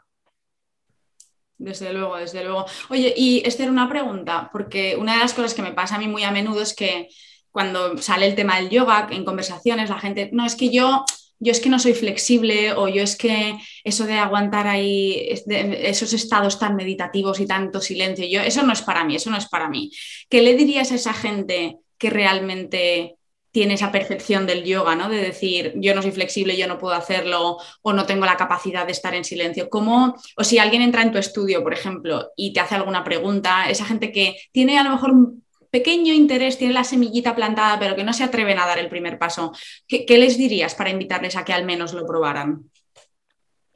[1.58, 2.66] Desde luego, desde luego.
[2.90, 6.08] Oye, y Esther, una pregunta, porque una de las cosas que me pasa a mí
[6.08, 7.10] muy a menudo es que
[7.50, 11.04] cuando sale el tema del yoga en conversaciones, la gente, no, es que yo,
[11.40, 16.14] yo es que no soy flexible o yo es que eso de aguantar ahí esos
[16.14, 19.48] estados tan meditativos y tanto silencio, yo, eso no es para mí, eso no es
[19.48, 19.92] para mí.
[20.30, 23.18] ¿Qué le dirías a esa gente que realmente
[23.52, 25.10] tiene esa percepción del yoga, ¿no?
[25.10, 28.86] De decir, yo no soy flexible, yo no puedo hacerlo o no tengo la capacidad
[28.86, 29.70] de estar en silencio.
[29.70, 33.70] ¿Cómo, o si alguien entra en tu estudio, por ejemplo, y te hace alguna pregunta,
[33.70, 37.96] esa gente que tiene a lo mejor un pequeño interés, tiene la semillita plantada, pero
[37.96, 39.52] que no se atreven a dar el primer paso,
[39.88, 42.70] ¿qué, qué les dirías para invitarles a que al menos lo probaran?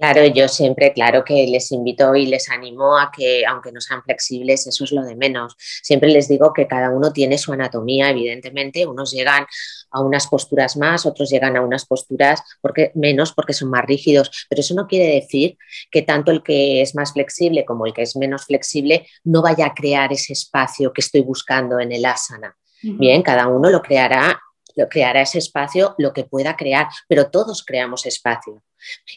[0.01, 4.01] Claro, yo siempre, claro que les invito y les animo a que, aunque no sean
[4.01, 5.55] flexibles, eso es lo de menos.
[5.59, 8.87] Siempre les digo que cada uno tiene su anatomía, evidentemente.
[8.87, 9.45] Unos llegan
[9.91, 14.47] a unas posturas más, otros llegan a unas posturas porque, menos porque son más rígidos.
[14.49, 15.59] Pero eso no quiere decir
[15.91, 19.67] que tanto el que es más flexible como el que es menos flexible no vaya
[19.67, 22.57] a crear ese espacio que estoy buscando en el asana.
[22.81, 24.41] Bien, cada uno lo creará
[24.89, 28.63] creará ese espacio lo que pueda crear, pero todos creamos espacio.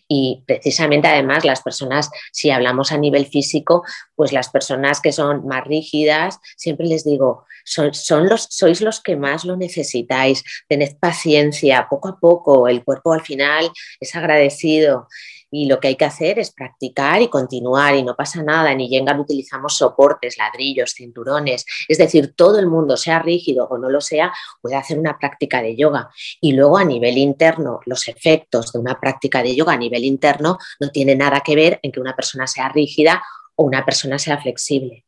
[0.08, 3.82] Y precisamente además las personas, si hablamos a nivel físico,
[4.14, 9.16] pues las personas que son más rígidas, siempre les digo, son, los, sois los que
[9.16, 15.08] más lo necesitáis, tened paciencia, poco a poco, el cuerpo al final es agradecido
[15.54, 18.72] y lo que hay que hacer es practicar y continuar y no pasa nada.
[18.72, 23.88] En Iyengar utilizamos soportes, ladrillos, cinturones, es decir, todo el mundo, sea rígido o no
[23.88, 26.10] lo sea, puede hacer una práctica de yoga.
[26.40, 30.58] Y luego a nivel interno, los efectos de una práctica de yoga a nivel interno
[30.80, 33.22] no tiene nada que ver en que una persona sea rígida
[33.54, 35.04] o una persona sea flexible.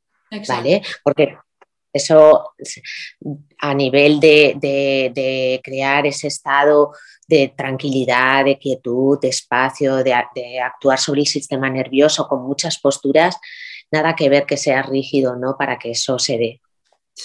[0.48, 0.82] ¿Vale?
[1.02, 1.38] Porque
[1.96, 2.52] eso
[3.58, 6.92] a nivel de, crear ese estado
[7.28, 13.36] de tranquilidad, de quietud, de espacio, de, actuar sobre el sistema nervioso con muchas posturas,
[13.90, 15.56] nada que ver que sea rígido, ¿no?
[15.58, 16.60] Para que eso se dé.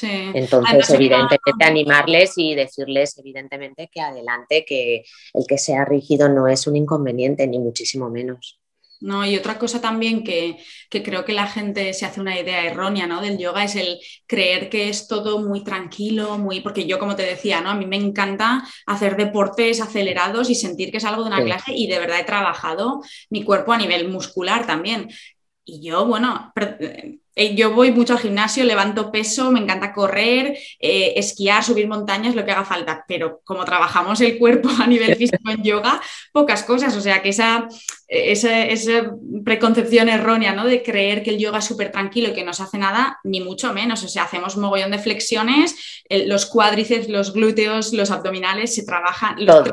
[0.01, 5.03] Entonces, evidentemente, animarles y decirles, evidentemente, que adelante, que
[5.33, 8.60] el que sea rígido no es un inconveniente, ni muchísimo menos.
[9.01, 9.25] ¿No?
[9.25, 10.57] Y otra cosa también que,
[10.89, 13.21] creo que la gente se hace una idea errónea ¿no?
[13.21, 17.23] del yoga es el creer que es todo muy tranquilo, muy, porque yo como te
[17.23, 17.69] decía, ¿no?
[17.69, 21.73] a mí me encanta hacer deportes acelerados y sentir que es algo de una clase
[21.73, 25.09] y de verdad he trabajado mi cuerpo a nivel muscular también.
[25.63, 26.51] Y yo, bueno,
[27.35, 32.43] yo voy mucho al gimnasio, levanto peso, me encanta correr, eh, esquiar, subir montañas, lo
[32.43, 36.01] que haga falta, pero como trabajamos el cuerpo a nivel físico en yoga,
[36.33, 37.67] pocas cosas, o sea que esa,
[38.07, 39.11] esa,
[39.45, 40.65] preconcepción errónea ¿no?
[40.65, 43.39] de creer que el yoga es súper tranquilo y que no se hace nada, ni
[43.39, 48.85] mucho menos, o sea, hacemos mogollón de flexiones, los cuádriceps, los glúteos, los abdominales se
[48.85, 49.69] trabajan, los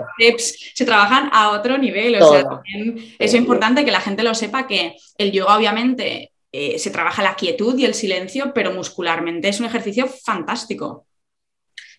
[0.75, 4.66] se trabajan a otro nivel, o sea, también es importante que la gente lo sepa
[4.66, 9.61] que el yoga obviamente eh, se trabaja la quietud y el silencio, pero muscularmente es
[9.61, 11.06] un ejercicio fantástico.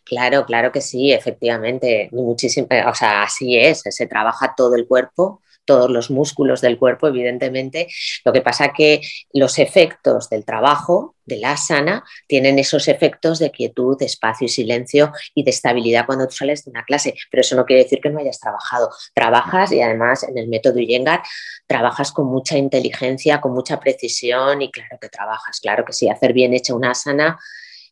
[0.04, 2.10] Claro, claro que sí, efectivamente.
[2.12, 6.80] Muchísimo, eh, o sea, así es, se trabaja todo el cuerpo todos los músculos del
[6.80, 7.88] cuerpo, evidentemente.
[8.26, 9.02] Lo que pasa que
[9.34, 14.50] los efectos del trabajo, de la asana, tienen esos efectos de quietud, de espacio y
[14.50, 17.14] silencio y de estabilidad cuando tú sales de una clase.
[17.30, 18.90] Pero eso no quiere decir que no hayas trabajado.
[19.14, 21.22] Trabajas y además en el método Iyengar
[21.68, 26.34] trabajas con mucha inteligencia, con mucha precisión y claro que trabajas, claro que sí, hacer
[26.34, 27.38] bien hecha una asana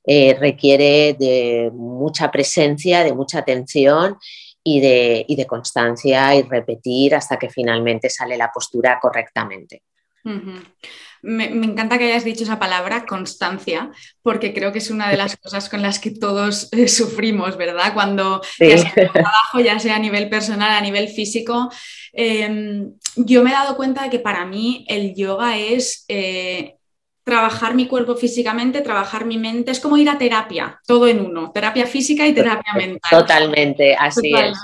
[0.03, 4.17] eh, requiere de mucha presencia, de mucha atención
[4.69, 9.83] y de, y de constancia y repetir hasta que finalmente sale la postura correctamente.
[11.21, 15.37] me, encanta que hayas dicho esa palabra, constancia, porque creo que es una de las
[15.41, 17.93] cosas con las que todos eh, sufrimos, ¿verdad?
[17.93, 21.69] Cuando ya sea en trabajo, ya sea a nivel personal, a nivel físico.
[22.11, 26.76] Em, yo me he dado cuenta de que para mí el yoga es eh,
[27.27, 31.51] trabajar mi cuerpo físicamente, trabajar mi mente, es como ir a terapia, todo en uno,
[31.51, 33.11] terapia física y terapia mental.
[33.11, 34.57] Totalmente, así es.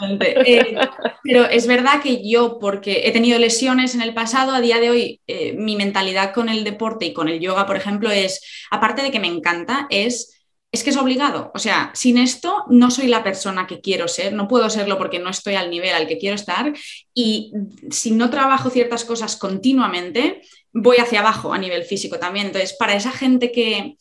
[0.46, 0.78] Eh,
[1.24, 4.90] pero es verdad que yo, porque he tenido lesiones en el pasado, a día de
[4.90, 9.04] hoy eh, mi mentalidad con el deporte y con el yoga, por ejemplo, es, aparte
[9.04, 10.30] de que me encanta, es
[10.74, 11.52] es que es obligado.
[11.54, 15.20] O sea, sin esto no soy la persona que quiero ser, no puedo serlo porque
[15.20, 16.74] no estoy al nivel al que quiero estar
[17.14, 17.54] y
[17.92, 20.42] si no trabajo ciertas cosas continuamente,
[20.74, 22.48] voy hacia abajo a nivel físico también.
[22.48, 23.96] Entonces, para esa gente que,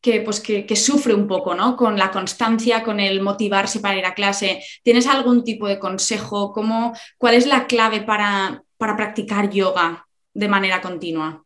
[0.00, 1.76] que, pues, que, sufre un poco ¿no?
[1.76, 6.52] con la constancia, con el motivarse para ir a clase, ¿tienes algún tipo de consejo?
[6.52, 11.44] ¿Cómo, ¿Cuál es la clave para, para practicar yoga de manera continua?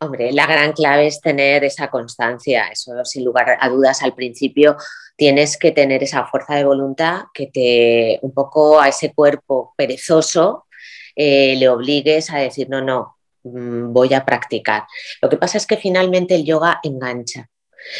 [0.00, 4.76] Hombre, la gran clave es tener esa constancia, eso sin lugar a dudas al principio
[5.16, 10.66] tienes que tener esa fuerza de voluntad que te un poco a ese cuerpo perezoso
[11.14, 14.84] eh, le obligues a decir no, no, voy a practicar.
[15.20, 17.48] Lo que pasa es que finalmente el yoga engancha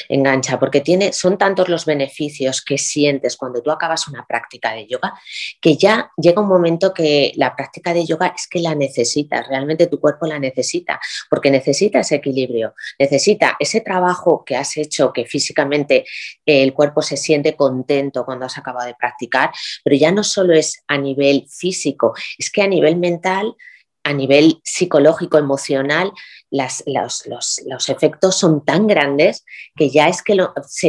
[0.08, 4.86] engancha, porque tiene, son tantos los beneficios que sientes cuando tú acabas una práctica de
[4.86, 5.14] yoga,
[5.60, 9.86] que ya llega un momento que la práctica de yoga es que la necesitas, realmente
[9.86, 15.26] tu cuerpo la necesita, porque necesita ese equilibrio, necesita ese trabajo que has hecho, que
[15.26, 16.04] físicamente
[16.46, 19.50] el cuerpo se siente contento cuando has acabado de practicar,
[19.84, 23.56] pero ya no solo es a nivel físico, es que a nivel mental
[24.04, 26.12] a nivel psicológico, emocional,
[26.50, 30.36] los, efectos son tan grandes que ya es que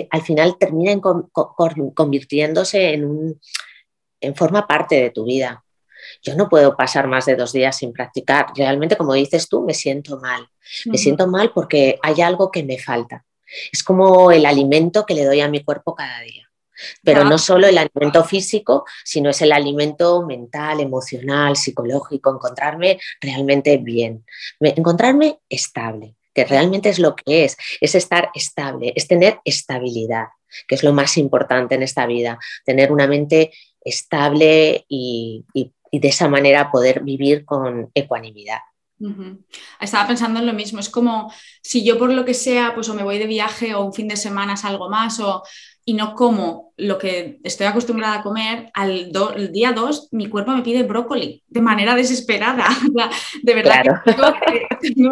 [0.10, 3.42] al final terminan convirtiéndose en, un,
[4.20, 5.64] en forma parte de tu vida.
[6.22, 8.48] Yo no puedo pasar más de dos días sin practicar.
[8.56, 10.48] Realmente, como dices tú, me siento mal.
[10.86, 13.26] Me siento mal porque hay algo que me falta.
[13.72, 16.50] Es como el alimento que le doy a mi cuerpo cada día.
[17.04, 23.78] Pero no solo el alimento físico, sino es el alimento mental, emocional, psicológico, encontrarme realmente
[23.78, 24.26] bien,
[24.60, 30.28] encontrarme estable, que realmente es lo que es, es estar estable, es tener estabilidad,
[30.68, 35.46] que es lo más importante en esta vida, tener una mente estable y,
[35.92, 38.60] de esa manera poder vivir con ecuanimidad.
[39.80, 41.32] Estaba pensando en lo mismo, es como
[41.62, 44.08] si yo por lo que sea, pues o me voy de viaje o un fin
[44.08, 45.44] de semana salgo más o
[45.86, 49.12] y no como lo que estoy acostumbrada a comer, al
[49.52, 52.68] día 2 mi cuerpo me pide brócoli de manera desesperada.
[53.44, 53.84] de verdad.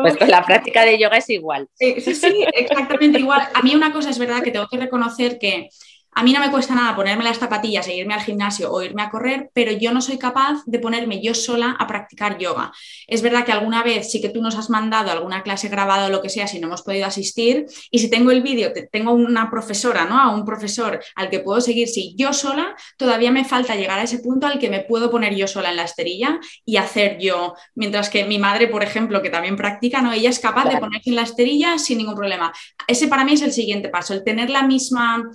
[0.02, 1.68] pues con la práctica de yoga es igual.
[1.74, 3.42] Sí, sí, exactamente igual.
[3.54, 5.70] A mí una cosa es verdad que tengo que reconocer que
[6.14, 9.02] a mí no me cuesta nada ponerme las zapatillas e irme al gimnasio o irme
[9.02, 12.72] a correr, pero yo no soy capaz de ponerme yo sola a practicar yoga.
[13.08, 16.10] Es verdad que alguna vez sí que tú nos has mandado alguna clase grabada o
[16.10, 19.50] lo que sea si no hemos podido asistir y si tengo el vídeo, tengo una
[19.50, 20.20] profesora, ¿no?
[20.20, 24.04] A un profesor al que puedo seguir, si yo sola, todavía me falta llegar a
[24.04, 27.56] ese punto al que me puedo poner yo sola en la esterilla y hacer yo,
[27.76, 30.12] mientras que mi madre, por ejemplo, que también practica, ¿no?
[30.12, 32.52] Ella es capaz de ponerse en la esterilla sin ningún problema.
[32.88, 35.30] Ese para mí es el siguiente paso, el tener la misma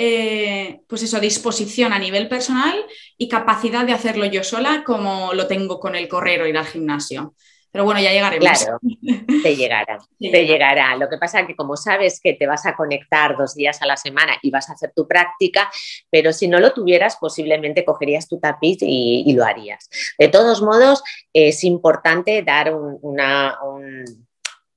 [0.00, 5.48] eh, pues eso, disposición a nivel personal y capacidad de hacerlo yo sola como lo
[5.48, 7.34] tengo con el correr o ir al gimnasio.
[7.72, 8.48] Pero bueno, ya llegaremos.
[8.48, 8.78] Claro,
[9.42, 10.94] te llegará, te llegará.
[10.96, 13.86] Lo que pasa es que como sabes que te vas a conectar dos días a
[13.86, 15.68] la semana y vas a hacer tu práctica,
[16.10, 19.90] pero si no lo tuvieras, posiblemente cogerías tu tapiz y, lo harías.
[20.16, 24.27] De todos modos, es importante dar una, un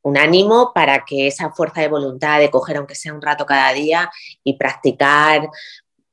[0.04, 4.10] ánimo para que esa fuerza de voluntad de coger aunque sea un rato cada día
[4.44, 5.50] y practicar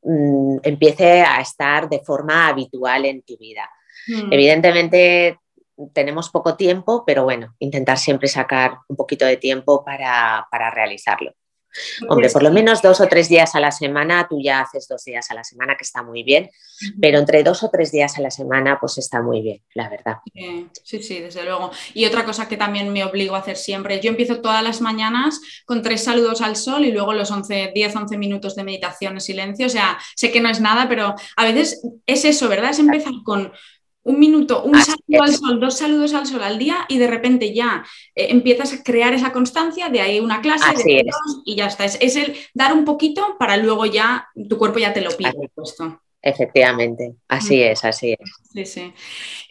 [0.03, 3.68] mm, empiece a estar de forma habitual en tu vida.
[4.07, 4.32] Mm.
[4.32, 5.39] Evidentemente
[5.93, 11.32] tenemos poco tiempo, pero bueno, intentar siempre sacar un poquito de tiempo para, para realizarlo.
[12.09, 15.05] Hombre, por lo menos dos o tres días a la semana, tú ya haces dos
[15.05, 16.51] días a la semana, que está muy bien,
[17.01, 20.16] pero entre dos o tres días a la semana, pues está muy bien, la verdad.
[20.85, 21.71] Sí, sí, desde luego.
[21.95, 25.41] Y otra cosa que también me obligo a hacer siempre, yo empiezo todas las mañanas
[25.64, 29.21] con tres saludos al sol y luego los 11, 10, 11 minutos de meditación en
[29.21, 29.66] silencio.
[29.66, 32.71] O sea, sé que no es nada, pero a veces es eso, ¿verdad?
[32.71, 33.53] Es empezar con
[34.05, 37.53] un minuto, un saludo al sol, dos saludos al sol al día y de repente
[37.53, 37.84] ya
[38.14, 40.64] eh, empiezas a crear esa constancia, de ahí una clase
[41.44, 41.84] y ya está.
[41.84, 45.32] Es, el dar un poquito para luego ya tu cuerpo ya te lo pide.
[46.20, 47.62] Efectivamente, así mm.
[47.62, 48.30] es, así es.
[48.53, 48.94] Sí, sí.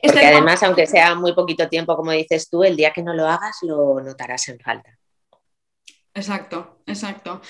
[0.02, 3.14] Porque este además, aunque sea muy poquito tiempo, como dices tú, el día que no
[3.14, 4.98] lo hagas lo notarás en falta.
[6.18, 7.42] Exacto, exacto.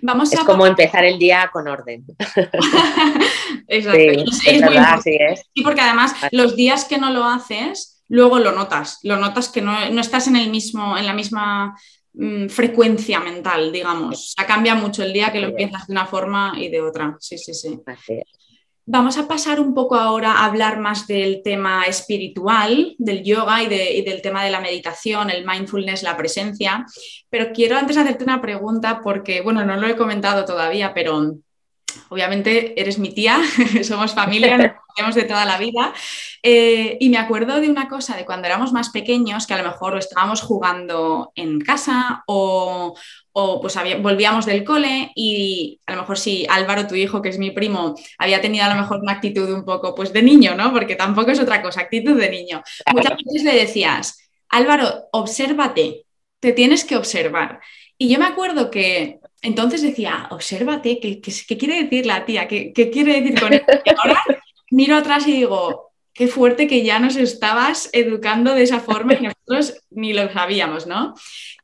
[0.00, 2.04] Vamos es como empezar el día con orden.
[3.66, 4.30] exacto.
[4.30, 9.00] Sí, es, Sí, porque además los días que no lo haces, luego lo notas.
[9.02, 11.76] Lo notas que no, estás en el mismo, en la misma
[12.14, 14.36] mm, frecuencia mental, digamos.
[14.40, 17.16] O cambia mucho el día que lo empiezas de una forma y de otra.
[17.18, 17.80] Sí, sí, sí.
[17.84, 18.51] Así es.
[18.92, 23.66] Vamos a pasar un poco ahora a hablar más del tema espiritual, del yoga y,
[23.66, 26.84] del tema de la meditación, el mindfulness, la presencia.
[27.30, 31.36] Pero quiero antes hacerte una pregunta porque, bueno, no lo he comentado todavía, pero
[32.10, 33.40] obviamente eres mi tía,
[33.82, 35.94] somos familia, nos conocemos de toda la vida.
[36.42, 39.70] Eh, y me acuerdo de una cosa de cuando éramos más pequeños, que a lo
[39.70, 42.94] mejor estábamos jugando en casa o,
[43.32, 47.38] o pues volvíamos del cole y a lo mejor si Álvaro, tu hijo, que es
[47.38, 50.72] mi primo, había tenido a lo mejor una actitud un poco pues de niño, ¿no?
[50.72, 52.62] Porque tampoco es otra cosa, actitud de niño.
[52.92, 56.04] Muchas veces le decías, Álvaro, obsérvate,
[56.40, 57.60] te tienes que observar.
[57.96, 62.46] Y yo me acuerdo que entonces decía, obsérvate, ¿qué, qué, quiere decir la tía?
[62.46, 63.72] ¿Qué, ¿Qué, quiere decir con esto?
[63.84, 64.22] Y ahora
[64.70, 69.22] miro atrás y digo, qué fuerte que ya nos estabas educando de esa forma y
[69.22, 71.14] nosotros ni lo sabíamos, ¿no?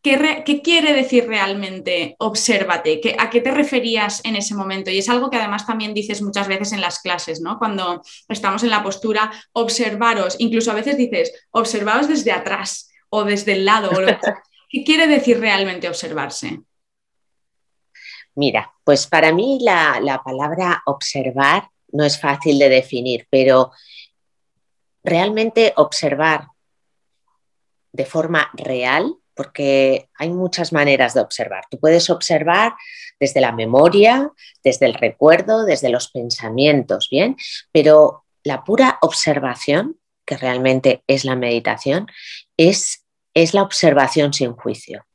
[0.02, 3.00] ¿Qué, quiere decir realmente obsérvate?
[3.18, 4.90] ¿A qué te referías en ese momento?
[4.90, 7.58] Y es algo que además también dices muchas veces en las clases, ¿no?
[7.58, 13.52] Cuando estamos en la postura, observaros, incluso a veces dices, observaros desde atrás o desde
[13.52, 13.90] el lado.
[14.70, 16.60] ¿Qué quiere decir realmente observarse?
[18.34, 23.72] Mira, pues para mí la, la palabra observar no es fácil de definir, pero
[25.02, 26.48] realmente observar
[27.92, 31.64] de forma real, porque hay muchas maneras de observar.
[31.70, 32.74] Tú puedes observar
[33.20, 34.32] desde la memoria,
[34.64, 37.36] desde el recuerdo, desde los pensamientos, ¿bien?
[37.72, 42.08] Pero la pura observación, que realmente es la meditación,
[42.56, 45.06] es, es la observación sin juicio.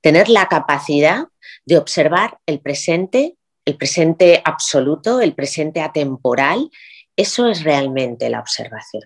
[0.00, 1.26] Tener la capacidad
[1.64, 6.70] de observar el presente, el presente absoluto, el presente atemporal,
[7.16, 9.04] eso es realmente la observación.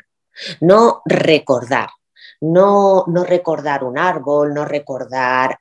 [0.60, 1.90] No recordar,
[2.40, 5.58] no, no recordar un árbol, no recordar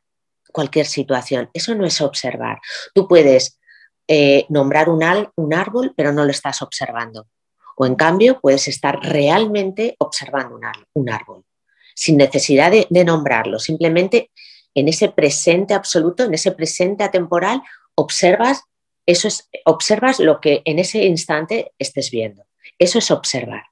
[0.52, 1.50] cualquier situación.
[1.54, 2.60] Eso no es observar.
[2.94, 3.60] Tú puedes
[4.08, 5.04] eh, nombrar un,
[5.36, 7.28] un, árbol, pero no lo estás observando.
[7.76, 10.60] O en cambio, puedes estar realmente observando
[10.94, 11.44] un, árbol,
[11.96, 13.60] sin necesidad de, de, nombrarlo.
[13.60, 14.30] Simplemente
[14.76, 17.64] en ese presente absoluto, en ese presente atemporal,
[17.96, 18.64] observas,
[19.06, 22.46] eso es, observas lo que en ese instante estés viendo.
[22.78, 23.64] Eso es observar.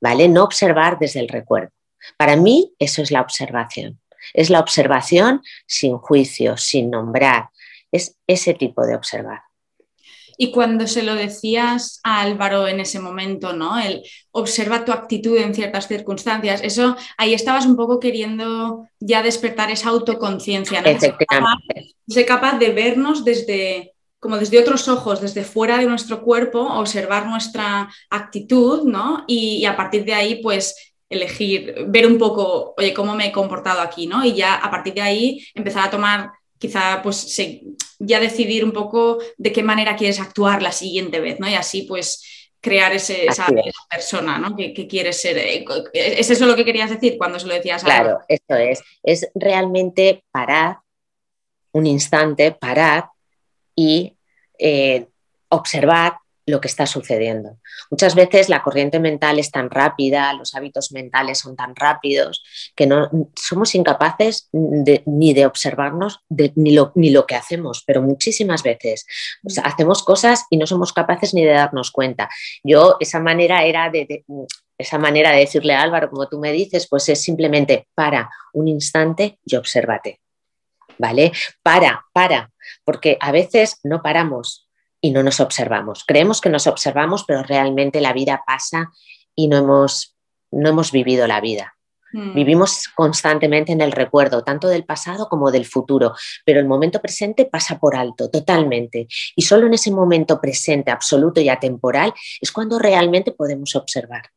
[0.00, 0.28] ¿Vale?
[0.28, 1.70] No observar desde el recuerdo.
[2.16, 4.00] Para mí eso es la observación.
[4.34, 7.50] Es la observación sin juicio, sin nombrar.
[7.92, 9.42] Es ese tipo de observar.
[10.38, 13.78] Y cuando se lo decías a Álvaro en ese momento, ¿no?
[13.78, 19.70] El observa tu actitud en ciertas circunstancias, eso ahí estabas un poco queriendo ya despertar
[19.70, 21.00] esa autoconciencia, ¿no?
[22.08, 27.26] Ser capaz de vernos desde, como desde otros ojos, desde fuera de nuestro cuerpo, observar
[27.26, 29.24] nuestra actitud, ¿no?
[29.26, 33.80] Y, a partir de ahí, pues elegir, ver un poco, oye, cómo me he comportado
[33.80, 34.24] aquí, ¿no?
[34.24, 37.36] Y ya a partir de ahí empezar a tomar, quizá, pues
[37.98, 41.48] ya decidir un poco de qué manera quieres actuar la siguiente vez, ¿no?
[41.48, 43.46] Y así, pues crear ese, esa,
[43.88, 44.56] persona, ¿no?
[44.56, 45.38] Que, quieres ser.
[45.38, 48.82] Eh, ¿Es eso lo que querías decir cuando se lo decías a Claro, esto es.
[49.04, 50.78] Es realmente parar
[51.70, 53.10] un instante, parar
[53.76, 54.16] y
[54.58, 55.06] eh,
[55.50, 57.58] observar lo que está sucediendo.
[57.90, 62.44] Muchas veces la corriente mental es tan rápida, los hábitos mentales son tan rápidos,
[62.76, 66.20] que no somos incapaces ni de observarnos
[66.54, 69.06] ni, lo, ni, lo, que hacemos, pero muchísimas veces
[69.64, 72.30] hacemos cosas y no somos capaces ni de darnos cuenta.
[72.62, 74.24] Yo esa manera era de,
[74.78, 78.68] esa manera de decirle a Álvaro, como tú me dices, pues es simplemente para un
[78.68, 80.20] instante y obsérvate.
[80.98, 81.32] ¿Vale?
[81.62, 82.50] Para, para,
[82.84, 84.68] porque a veces no paramos
[85.00, 86.04] y no nos observamos.
[86.06, 88.90] Creemos que nos observamos, pero realmente la vida pasa
[89.34, 90.16] y no hemos,
[90.50, 91.76] no hemos vivido la vida.
[92.12, 92.34] Mm.
[92.34, 97.44] Vivimos constantemente en el recuerdo, tanto del pasado como del futuro, pero el momento presente
[97.44, 99.06] pasa por alto, totalmente.
[99.34, 104.30] Y solo en ese momento presente, absoluto y atemporal, es cuando realmente podemos observar.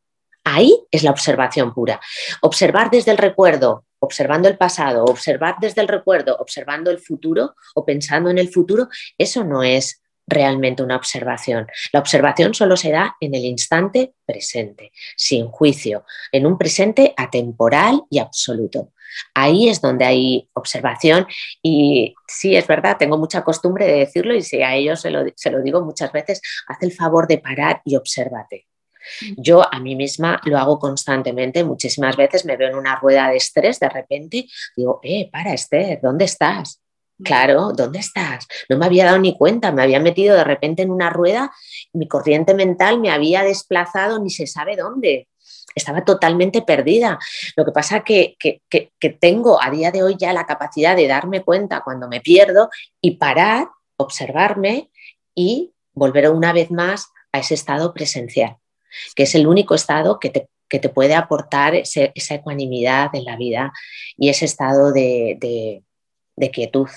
[0.44, 2.00] Ahí es la observación pura.
[2.42, 7.84] Observar desde el recuerdo, observando el pasado, observar desde el recuerdo, observando el futuro o
[7.84, 11.66] pensando en el futuro, eso no es realmente una observación.
[11.92, 18.02] La observación solo se da en el instante presente, sin juicio, en un presente atemporal
[18.08, 18.92] y absoluto.
[19.34, 21.26] Ahí es donde hay observación
[21.62, 25.24] y sí, es verdad, tengo mucha costumbre de decirlo y si a ellos se lo,
[25.34, 28.69] se lo digo muchas veces, haz el favor de parar y obsérvate.
[29.36, 33.36] Yo a mí misma lo hago constantemente, muchísimas veces me veo en una rueda de
[33.36, 34.46] estrés, de repente
[34.76, 36.80] digo, eh, para Esther, ¿dónde estás?
[37.22, 38.46] Claro, ¿dónde estás?
[38.68, 41.52] No me había dado ni cuenta, me había metido de repente en una rueda,
[41.92, 45.28] mi corriente mental me había desplazado ni se sabe dónde.
[45.74, 47.18] Estaba totalmente perdida.
[47.56, 51.06] Lo que pasa que, que, que, tengo a día de hoy ya la capacidad de
[51.06, 52.70] darme cuenta cuando me pierdo
[53.00, 54.90] y parar, observarme
[55.34, 58.56] y volver una vez más a ese estado presencial,
[59.14, 63.72] que es el único estado que te, te puede aportar esa ecuanimidad en la vida
[64.16, 65.82] y ese estado de,
[66.36, 66.88] de quietud.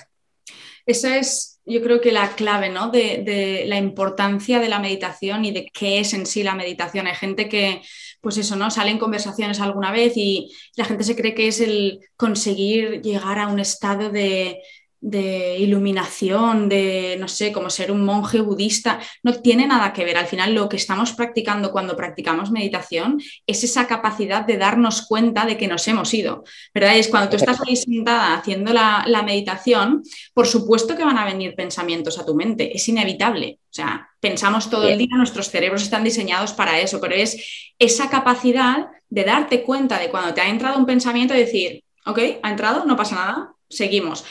[0.86, 2.90] Esa es, yo creo que la clave, ¿no?
[2.90, 7.06] De, la importancia de la meditación y de qué es en sí la meditación.
[7.06, 7.80] Hay gente que,
[8.20, 8.70] pues eso, ¿no?
[8.70, 13.38] Sale en conversaciones alguna vez y la gente se cree que es el conseguir llegar
[13.38, 14.62] a un estado de,
[15.04, 20.16] de iluminación, de, no sé, como ser un monje budista, no tiene nada que ver.
[20.16, 25.44] Al final lo que estamos practicando cuando practicamos meditación es esa capacidad de darnos cuenta
[25.44, 26.96] de que nos hemos ido, ¿verdad?
[26.96, 30.02] es cuando tú estás ahí sentada haciendo la, la meditación,
[30.32, 33.58] por supuesto que van a venir pensamientos a tu mente, es inevitable.
[33.60, 38.08] O sea, pensamos todo el día, nuestros cerebros están diseñados para eso, pero es esa
[38.08, 42.50] capacidad de darte cuenta de cuando te ha entrado un pensamiento y decir, ok, ha
[42.50, 44.24] entrado, no pasa nada, seguimos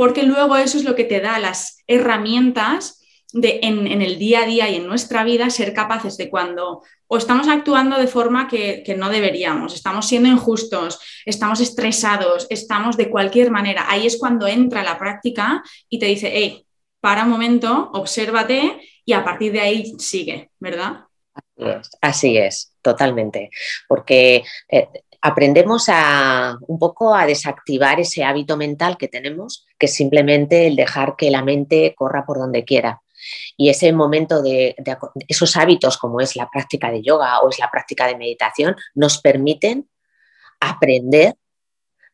[0.00, 3.02] porque luego eso es lo que te da las herramientas
[3.34, 7.48] en, el día a día y en nuestra vida ser capaces de cuando o estamos
[7.48, 13.84] actuando de forma que, no deberíamos, estamos siendo injustos, estamos estresados, estamos de cualquier manera.
[13.90, 16.64] Ahí es cuando entra la práctica y te dice, hey,
[17.00, 21.00] para un momento, obsérvate y a partir de ahí sigue, ¿verdad?
[22.00, 23.50] Así es, totalmente.
[23.86, 24.88] Porque eh,
[25.22, 30.76] aprendemos a un poco a desactivar ese hábito mental que tenemos, que es simplemente el
[30.76, 33.02] dejar que la mente corra por donde quiera.
[33.56, 34.74] Y ese momento de,
[35.28, 39.18] esos hábitos, como es la práctica de yoga o es la práctica de meditación, nos
[39.18, 39.88] permiten
[40.58, 41.34] aprender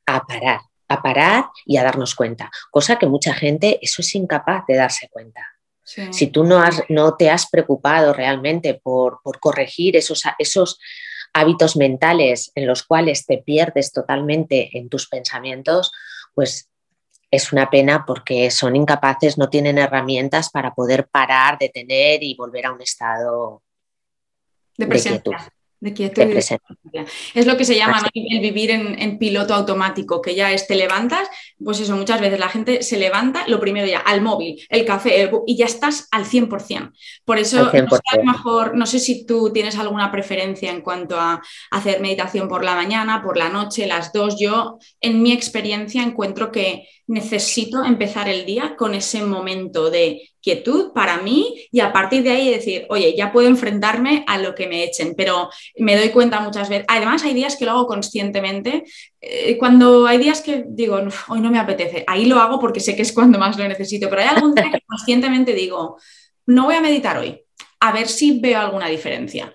[0.06, 4.64] a parar, a parar y a darnos cuenta, cosa que mucha gente eso es incapaz
[4.66, 5.46] de darse cuenta.
[6.10, 10.80] Si tú no, has, no, te has preocupado realmente por, por corregir esos, esos
[11.36, 15.92] hábitos mentales en los cuales te pierdes totalmente en tus pensamientos,
[16.34, 16.70] pues
[17.30, 22.66] es una pena porque son incapaces, no tienen herramientas para poder parar, detener y volver
[22.66, 23.62] a un estado
[24.78, 25.55] de, presencia de
[25.94, 26.22] quietud.
[27.34, 31.28] es lo que se llama el vivir en, piloto automático, que ya es te levantas,
[31.62, 35.30] pues eso, muchas veces la gente se levanta, lo primero ya, al móvil, el café,
[35.46, 36.92] y ya estás al 100%.
[37.24, 42.00] Por eso, No, mejor, no sé si tú tienes alguna preferencia en cuanto a hacer
[42.00, 44.38] meditación por la mañana, por la noche, las dos.
[44.38, 50.92] Yo, en mi experiencia, encuentro que necesito empezar el día con ese momento de quietud
[50.92, 54.68] para mí y a partir de ahí decir, oye, ya puedo enfrentarme a lo que
[54.68, 56.84] me echen, pero me doy cuenta muchas veces.
[56.86, 58.84] Además, hay días que lo hago conscientemente.
[59.20, 62.94] Eh, cuando hay días que digo, hoy no me apetece, ahí lo hago porque sé
[62.94, 65.98] que es cuando más lo necesito, pero hay algún día que conscientemente digo,
[66.46, 67.42] no voy a meditar hoy,
[67.80, 69.52] a ver si veo alguna diferencia.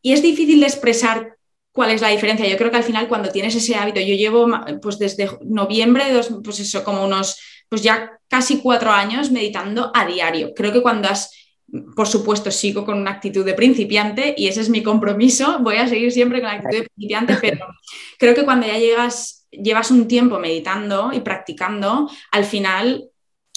[0.00, 1.36] Y es difícil de expresar
[1.70, 2.48] cuál es la diferencia.
[2.48, 4.48] Yo creo que al final cuando tienes ese hábito, yo llevo
[4.80, 6.04] pues desde noviembre,
[6.42, 7.38] pues eso, como unos
[7.68, 10.54] pues ya casi cuatro años meditando a diario.
[10.54, 11.32] Creo que cuando has,
[11.96, 15.88] por supuesto, sigo con una actitud de principiante y ese es mi compromiso, voy a
[15.88, 17.66] seguir siempre con la actitud de principiante, pero
[18.18, 23.10] creo que cuando ya llegas, llevas un tiempo meditando y practicando, al final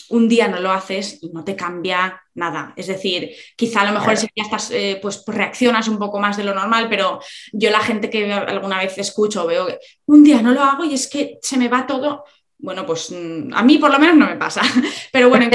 [0.09, 2.74] un día no lo haces y no te cambia nada.
[2.76, 6.19] Es decir, quizá a lo mejor si ya estás, eh, pues, pues, reaccionas un poco
[6.19, 7.19] más de lo normal, pero
[7.51, 10.95] yo la gente que alguna vez escucho, veo que un día no lo hago y
[10.95, 12.26] es que se me va todo
[12.64, 14.61] bueno, pues mm, a mí por lo menos no me pasa.
[15.11, 15.45] Pero bueno,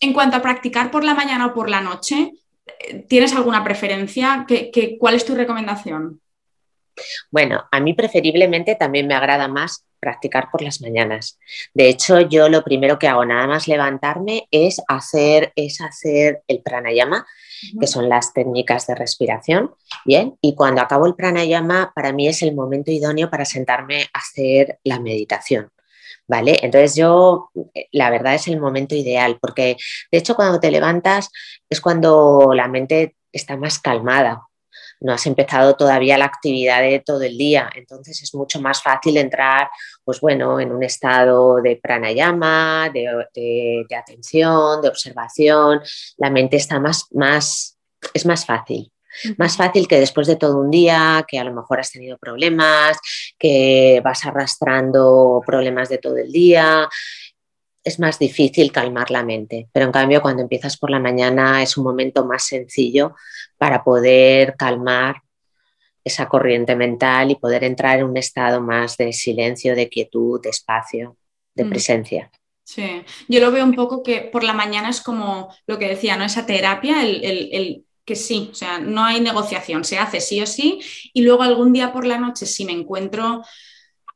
[0.00, 2.32] en cuanto a, practicar por la mañana o por la noche,
[3.08, 4.44] ¿tienes alguna preferencia?
[4.46, 6.20] ¿Qué, cuál es tu recomendación?
[7.30, 11.38] Bueno, a mí preferiblemente también me agrada más practicar por las mañanas.
[11.72, 16.60] De hecho, yo lo primero que hago nada más levantarme es hacer, es hacer el
[16.60, 17.26] pranayama,
[17.80, 19.74] que son las técnicas de respiración.
[20.04, 24.18] Bien, y cuando acabo el pranayama, para mí es el momento idóneo para sentarme a
[24.18, 25.70] hacer la meditación.
[26.28, 26.58] ¿Vale?
[26.62, 27.50] Entonces yo,
[27.90, 29.78] la verdad es el momento ideal, porque
[30.12, 31.30] de hecho cuando te levantas
[31.70, 34.48] es cuando la mente está más calmada,
[35.00, 39.16] no has empezado todavía la actividad de todo el día, entonces es mucho más fácil
[39.16, 39.70] entrar,
[40.04, 45.80] pues bueno, en un estado de pranayama, de, atención, de observación,
[46.16, 47.78] la mente está más, más,
[48.12, 48.90] es más fácil.
[49.36, 52.98] Más fácil que después de todo un día, que a lo mejor has tenido problemas,
[53.38, 56.88] que vas arrastrando problemas de todo el día
[57.88, 61.76] es más difícil calmar la mente, pero en cambio cuando empiezas por la mañana es
[61.76, 63.14] un momento más sencillo
[63.56, 65.22] para poder calmar
[66.04, 70.50] esa corriente mental y poder entrar en un estado más de silencio, de quietud, de
[70.50, 71.16] espacio,
[71.54, 71.70] de mm.
[71.70, 72.30] presencia.
[72.64, 76.16] Sí, yo lo veo un poco que por la mañana es como lo que decía,
[76.16, 76.24] ¿no?
[76.24, 80.46] Esa terapia, el, el, que sí, o sea, no hay negociación, se hace sí o
[80.46, 80.80] sí,
[81.12, 83.42] y luego algún día por la noche si me encuentro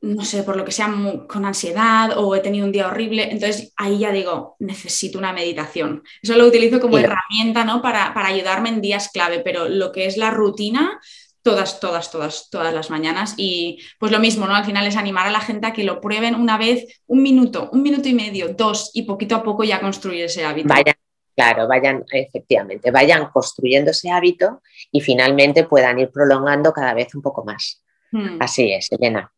[0.03, 0.93] no sé, por lo que sea,
[1.28, 6.03] con ansiedad o he tenido un día horrible, entonces ahí ya digo, necesito una meditación.
[6.20, 7.80] Eso lo utilizo como herramienta, ¿no?
[7.80, 11.01] Para, ayudarme en días clave, pero lo que es la rutina,
[11.43, 13.34] todas, todas, todas, todas las mañanas.
[13.36, 14.57] Y pues lo mismo, ¿no?
[14.57, 17.70] Al final es animar a la gente a que lo prueben una vez, un minuto,
[17.72, 20.68] un minuto y medio, dos, y poquito a poco ya construir ese hábito.
[20.68, 20.97] Vayan,
[21.34, 27.22] claro, vayan, efectivamente, vayan construyendo ese hábito y finalmente puedan ir prolongando cada vez un
[27.22, 27.82] poco más.
[28.10, 28.36] Hmm.
[28.40, 29.32] Así es, Elena.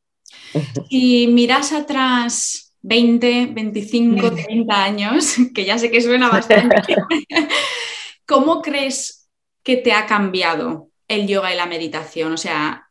[0.89, 6.77] Y miras atrás 20, 25, 30 años, que ya sé que suena bastante,
[8.27, 9.29] ¿cómo crees
[9.63, 12.33] que te ha cambiado el yoga y la meditación?
[12.33, 12.91] O sea,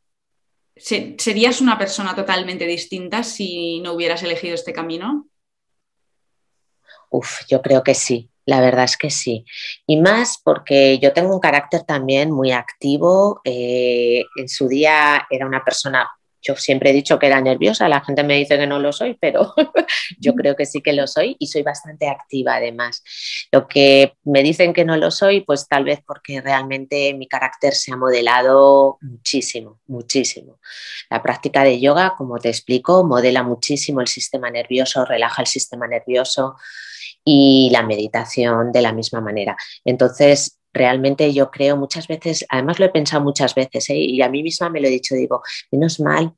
[0.76, 5.28] ¿serías una persona totalmente distinta si no hubieras elegido este camino?
[7.12, 9.46] Uf, yo creo que sí, la verdad es que sí.
[9.88, 13.42] Y más porque yo tengo un carácter también muy activo.
[13.44, 16.10] Eh, en su día era una persona
[16.44, 19.18] yo siempre he dicho que era nerviosa, la gente me dice que no lo soy,
[19.20, 19.54] pero
[20.20, 23.02] yo creo que sí que lo soy y soy bastante activa además.
[23.52, 27.74] Lo que me dicen que no lo soy, pues tal vez porque realmente mi carácter
[27.74, 30.60] se ha modelado muchísimo, muchísimo.
[31.10, 35.88] La práctica de yoga, como te explico, modela muchísimo el sistema nervioso, relaja el sistema
[35.88, 36.56] nervioso
[37.24, 39.56] y la meditación de la misma manera.
[39.86, 43.96] Entonces, realmente yo creo muchas veces, además lo he pensado muchas veces ¿eh?
[43.98, 46.34] y a mí misma me lo he dicho, digo, menos mal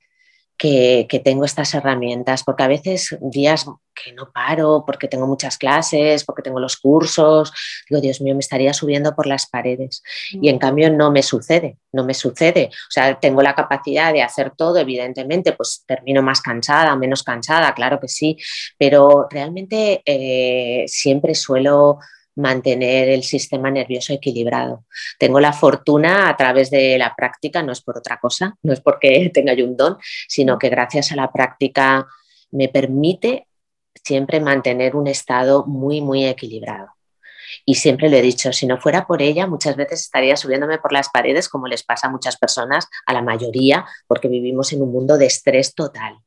[0.58, 3.66] que, tengo estas herramientas, porque a veces días
[3.96, 7.52] que no paro, porque tengo muchas clases, porque tengo los cursos,
[7.90, 10.04] digo, Dios mío, me estaría subiendo por las paredes.
[10.32, 10.60] Y en mm.
[10.60, 12.70] cambio no me sucede, no me sucede.
[12.72, 17.74] O sea, tengo la capacidad de hacer todo, evidentemente, pues termino más cansada, menos cansada,
[17.74, 18.38] claro que sí,
[18.78, 22.00] pero realmente eh, siempre suelo
[22.36, 24.86] mantener el sistema nervioso equilibrado.
[25.18, 28.82] Tengo la fortuna a través de la práctica, no es por otra cosa, no es
[28.82, 32.06] porque tenga yo un don, sino que gracias a la práctica
[32.52, 33.45] me permite
[34.06, 36.90] siempre mantener un estado muy, muy equilibrado.
[37.66, 40.92] Y siempre lo he dicho, si no fuera por ella, muchas veces estaría subiéndome por
[40.92, 44.92] las paredes, como les pasa a muchas personas, a la mayoría, porque vivimos en un
[44.92, 46.18] mundo de estrés total.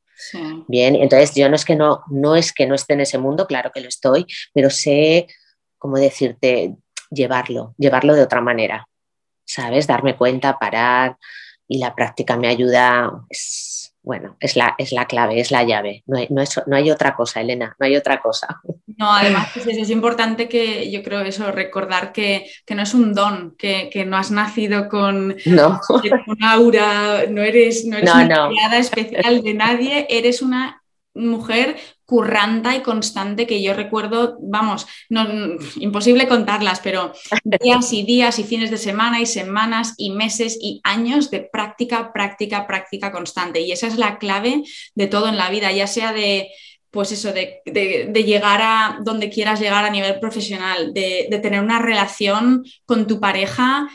[0.67, 3.47] Bien, entonces yo no es que no, no es que no esté en ese mundo,
[3.47, 5.27] claro que lo estoy, pero sé
[5.79, 6.75] ¿cómo decirte?
[7.09, 8.87] Llevarlo, llevarlo de otra manera,
[9.45, 9.87] ¿sabes?
[9.87, 11.17] Darme cuenta, parar
[11.67, 13.68] y la práctica me ayuda, es,
[14.09, 16.01] bueno, es la, es la clave, es la llave.
[16.07, 18.59] No hay, no, hay otra cosa, Elena, no hay otra cosa.
[18.97, 23.55] No, además pues es, importante que yo creo eso, recordar que, no es un don,
[23.55, 25.79] que, no has nacido con, no.
[26.41, 30.83] aura, no eres, no eres una especial de nadie, eres una
[31.13, 31.77] mujer
[32.09, 35.27] curranta y constante que yo recuerdo, vamos, no,
[35.75, 40.81] imposible contarlas, pero días y días y fines de semana y semanas y meses y
[40.83, 43.61] años de práctica, práctica, práctica constante.
[43.61, 44.63] Y esa es la clave
[44.95, 46.49] de todo en la vida, ya sea de
[46.89, 47.61] pues eso, de,
[48.25, 53.19] llegar a donde quieras llegar a nivel profesional, de, de tener una relación con tu
[53.19, 53.87] pareja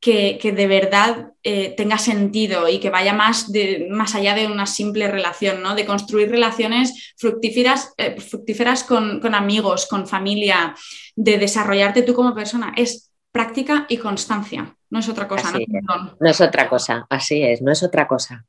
[0.00, 4.66] que, de verdad eh, tenga sentido y que vaya más, de, más allá de una
[4.66, 5.74] simple relación, ¿no?
[5.74, 10.74] de construir relaciones fructíferas, eh, fructíferas con, amigos, con familia,
[11.16, 12.72] de desarrollarte tú como persona.
[12.76, 15.52] Es práctica y constancia, no es otra cosa.
[15.52, 16.16] ¿no?
[16.18, 18.46] no es otra cosa, así es, no es otra cosa.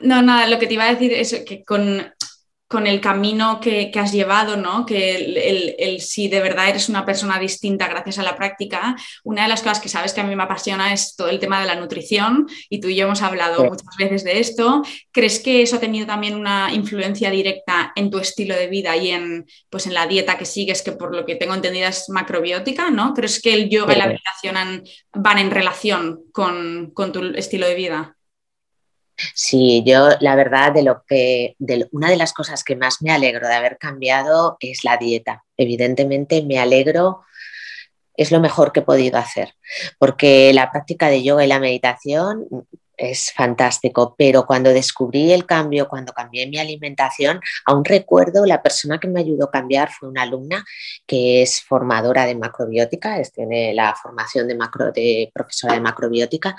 [0.00, 2.06] No, nada, lo que te iba a decir es que con,
[2.72, 4.86] con el camino que, has llevado, ¿no?
[4.86, 9.48] que el, si de verdad eres una persona distinta gracias a la práctica, una de
[9.50, 11.74] las cosas que sabes que a mí me apasiona es todo el tema de la
[11.74, 14.82] nutrición y tú y yo hemos hablado muchas veces de esto.
[15.10, 19.10] ¿Crees que eso ha tenido también una influencia directa en tu estilo de vida y
[19.10, 22.88] en, pues, en la dieta que sigues, que por lo que tengo entendido es macrobiótica?
[22.88, 23.12] ¿no?
[23.12, 27.74] ¿Crees que el yoga y la meditación van en relación con, con tu estilo de
[27.74, 28.16] vida?
[29.34, 31.56] Sí, yo la verdad de lo que
[31.90, 35.44] una de las cosas que más me alegro de haber cambiado es la dieta.
[35.56, 37.24] Evidentemente me alegro
[38.16, 39.54] es lo mejor que he podido hacer,
[39.98, 42.46] porque la práctica de yoga y la meditación
[43.10, 48.98] es fantástico, pero cuando descubrí el cambio, cuando cambié mi alimentación, aún recuerdo la persona
[48.98, 50.64] que me ayudó a cambiar fue una alumna
[51.06, 56.56] que es formadora de macrobiótica, tiene la formación de, macro, de profesora de macrobiótica.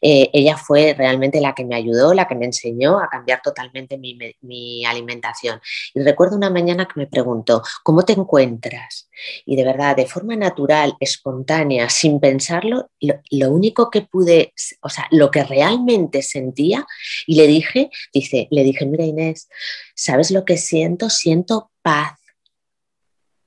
[0.00, 3.98] Eh, ella fue realmente la que me ayudó, la que me enseñó a cambiar totalmente
[3.98, 5.60] mi, mi alimentación.
[5.94, 9.09] Y recuerdo una mañana que me preguntó, ¿cómo te encuentras?
[9.44, 15.06] Y de verdad, de forma natural, espontánea, sin pensarlo, lo, único que pude, o sea,
[15.10, 16.86] lo que realmente sentía,
[17.26, 19.48] y le dije, dice, le dije, mira Inés,
[19.94, 21.10] ¿sabes lo que siento?
[21.10, 22.18] Siento paz.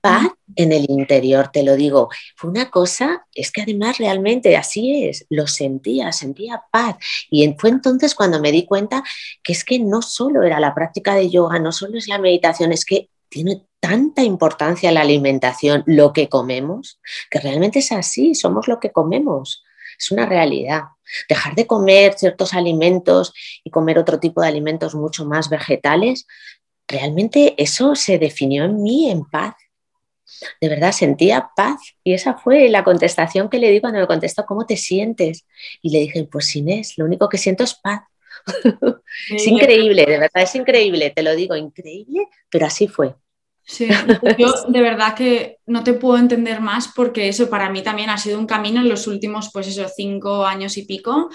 [0.02, 2.10] Paz en el interior, te lo digo.
[2.36, 6.98] Fue una cosa, es que además realmente así es, lo sentía, sentía paz.
[7.30, 9.04] Y fue entonces cuando me di cuenta
[9.42, 12.72] que es que no solo era la práctica de yoga, no solo es la meditación,
[12.74, 17.00] es que tiene tanta importancia la alimentación, lo que comemos,
[17.32, 19.64] que realmente es así, somos lo que comemos.
[19.98, 20.84] Es una realidad.
[21.28, 26.28] Dejar de comer ciertos alimentos y comer otro tipo de alimentos mucho más vegetales,
[26.88, 29.56] realmente eso se definió en mí en paz.
[30.62, 34.46] De verdad sentía paz y esa fue la contestación que le di cuando me contestó,
[34.46, 35.48] ¿cómo te sientes?
[35.82, 38.04] Y le dije, pues Inés, lo único que siento es paz.
[39.32, 43.16] es increíble, de verdad es increíble, te lo digo, increíble, pero así fue.
[43.66, 43.88] Sí,
[44.38, 48.18] yo de verdad que no te puedo entender más porque eso para mí también ha
[48.18, 51.30] sido un camino en los últimos, pues eso, cinco años y pico,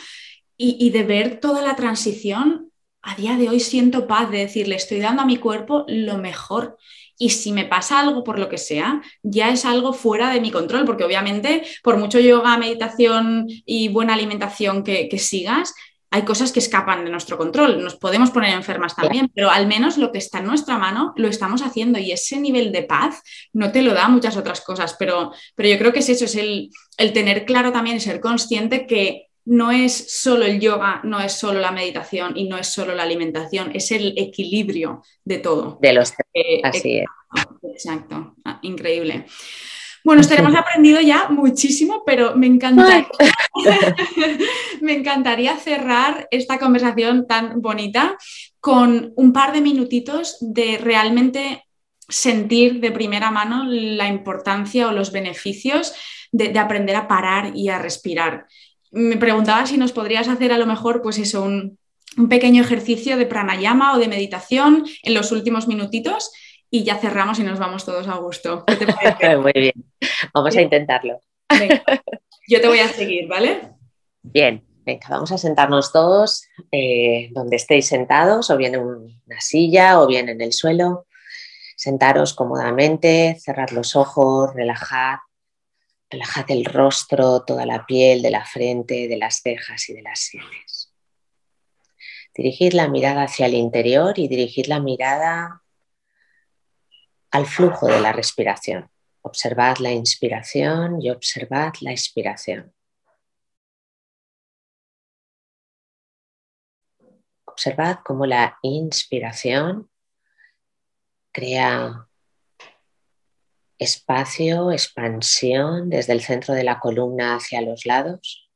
[0.61, 4.99] y, de ver toda la transición, a día de hoy siento paz de decirle, estoy
[4.99, 6.77] dando a mi cuerpo lo mejor.
[7.17, 10.51] Y si me pasa algo por lo que sea, ya es algo fuera de mi
[10.51, 15.75] control, porque obviamente por mucho yoga, meditación y buena alimentación que, que sigas,
[16.11, 19.99] hay cosas que escapan de nuestro control, nos podemos poner enfermas también, pero al menos
[19.99, 23.73] lo que está en nuestra mano lo estamos haciendo y ese nivel de paz no
[23.73, 26.71] te lo da muchas otras cosas, pero, pero yo creo que es eso, es el,
[26.97, 31.33] el tener claro también y ser consciente que no es solo el yoga, no es
[31.33, 35.79] solo la meditación y no es solo la alimentación, es el equilibrio de todo.
[35.81, 37.07] De los eh, así es.
[37.63, 39.25] Exacto, ah, increíble.
[40.05, 43.09] Bueno, estaremos aprendido ya muchísimo, pero me encantaría,
[44.81, 48.17] me encantaría cerrar esta conversación tan bonita
[48.61, 51.65] con un par de minutitos de realmente
[52.09, 55.93] sentir de primera mano la importancia o los beneficios
[56.33, 58.47] de, aprender a parar y a respirar.
[58.91, 61.79] Me preguntaba si nos podrías hacer a lo mejor, pues eso, un,
[62.17, 66.31] un pequeño ejercicio de pranayama o de meditación en los últimos minutitos
[66.71, 68.65] y ya cerramos y nos vamos todos a gusto.
[69.41, 69.75] Muy bien,
[70.35, 71.21] vamos a intentarlo.
[72.49, 73.73] yo te voy a seguir, ¿vale?
[74.23, 80.01] Bien, venga, vamos a sentarnos todos eh, donde estéis sentados, o bien en una silla
[80.01, 81.07] o bien en el suelo.
[81.77, 85.19] Sentaros cómodamente, cerrar los ojos, relajad,
[86.11, 90.19] relajad el rostro, toda la piel de la frente, de las cejas y de las
[90.19, 90.93] sienes.
[92.35, 95.63] Dirigid la mirada hacia el interior y dirigid la mirada
[97.31, 98.91] al flujo de la respiración.
[99.23, 102.73] Observad la inspiración y observad la expiración.
[107.45, 109.91] Observad cómo la inspiración
[111.33, 112.09] crea
[113.79, 118.49] espacio, expansión desde el centro de la columna hacia los lados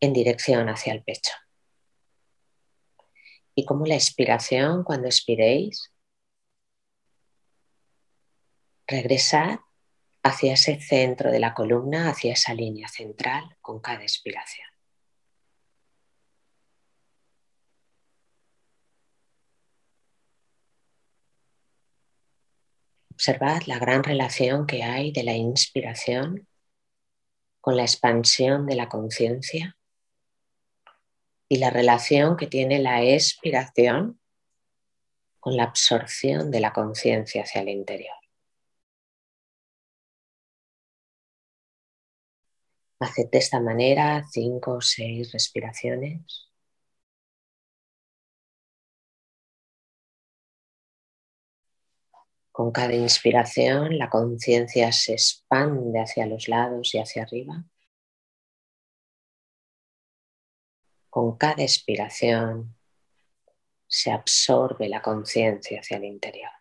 [0.00, 1.32] en dirección hacia el pecho.
[3.54, 5.89] Y cómo la expiración, cuando expiréis,
[8.90, 9.60] Regresad
[10.24, 14.66] hacia ese centro de la columna, hacia esa línea central con cada expiración.
[23.12, 26.48] Observad la gran relación que hay de la inspiración
[27.60, 29.76] con la expansión de la conciencia
[31.48, 34.20] y la relación que tiene la expiración
[35.38, 38.19] con la absorción de la conciencia hacia el interior.
[43.00, 46.50] Haced de esta manera cinco o seis respiraciones.
[52.52, 57.64] Con cada inspiración la conciencia se expande hacia los lados y hacia arriba.
[61.08, 62.76] Con cada expiración
[63.88, 66.59] se absorbe la conciencia hacia el interior.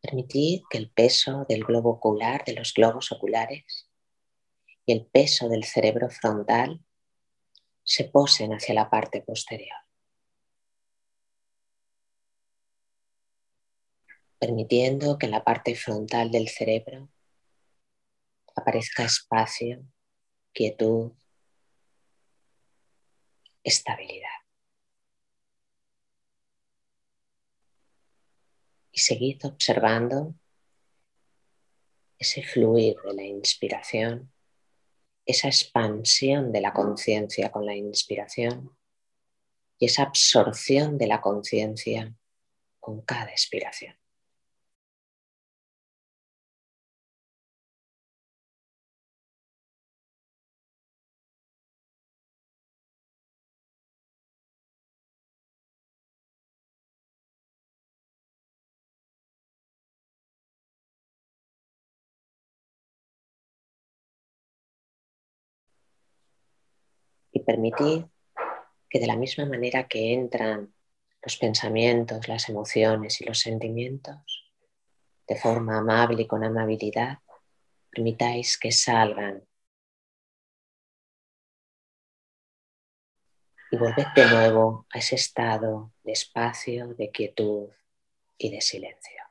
[0.00, 3.90] Permitir que el peso del globo ocular, de los globos oculares
[4.86, 6.84] y el peso del cerebro frontal
[7.84, 9.76] se posen hacia la parte posterior.
[14.38, 17.10] Permitiendo que en la parte frontal del cerebro
[18.56, 19.84] aparezca espacio,
[20.52, 21.12] quietud,
[23.62, 24.39] estabilidad.
[29.00, 30.34] Seguid observando
[32.18, 34.32] ese fluir de la inspiración,
[35.24, 38.76] esa expansión de la conciencia con la inspiración
[39.78, 42.14] y esa absorción de la conciencia
[42.78, 43.96] con cada expiración.
[67.50, 68.06] Permitir
[68.88, 70.72] que de la misma manera que entran
[71.20, 74.52] los pensamientos, las emociones y los sentimientos,
[75.26, 77.18] de forma amable y con amabilidad,
[77.90, 79.42] permitáis que salgan.
[83.72, 87.68] Y volved de nuevo a ese estado de espacio, de quietud
[88.38, 89.29] y de silencio.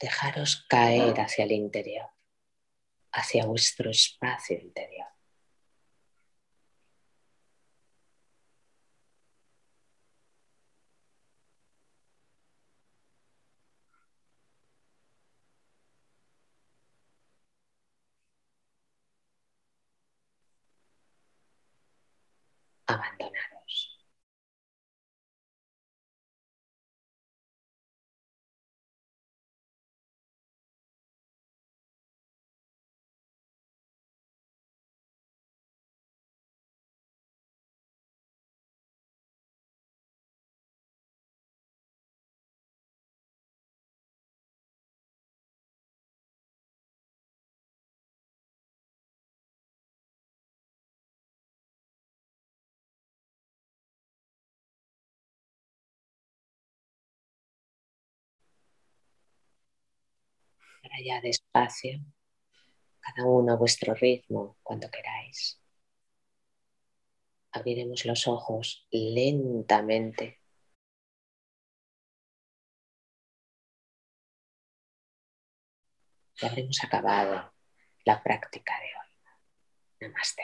[0.00, 2.08] Dejaros caer hacia el interior,
[3.12, 5.06] hacia vuestro espacio interior.
[61.04, 62.00] Ya despacio,
[63.00, 65.60] cada uno a vuestro ritmo, cuando queráis.
[67.52, 70.40] Abriremos los ojos lentamente.
[76.42, 77.52] Y habremos acabado
[78.04, 80.08] la práctica de hoy.
[80.08, 80.42] Namaste.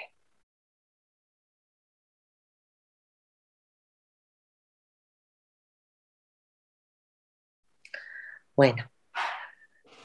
[8.56, 8.90] Bueno,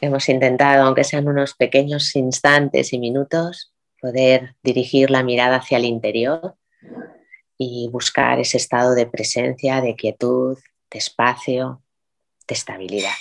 [0.02, 5.86] Hemos intentado, aunque sean unos pequeños instantes y minutos, poder dirigir la mirada hacia el
[5.86, 6.56] interior
[7.58, 10.58] y buscar ese estado de presencia, de quietud,
[10.90, 11.84] de espacio,
[12.48, 13.14] de estabilidad.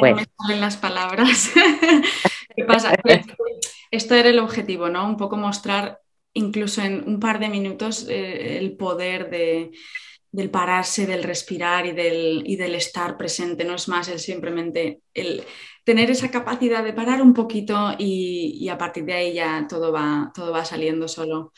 [0.00, 0.22] bueno.
[0.40, 1.50] no me las palabras.
[2.56, 2.94] ¿Qué pasa?
[3.90, 5.04] Esto era el objetivo, ¿no?
[5.06, 6.00] Un poco mostrar
[6.32, 9.70] incluso en un par de minutos eh, el poder de,
[10.34, 15.00] del pararse, del respirar y del, y del, estar presente, no es más el simplemente
[15.14, 15.44] el
[15.84, 20.32] tener esa capacidad de parar un poquito y, a partir de ahí ya todo va,
[20.34, 21.52] todo va saliendo solo.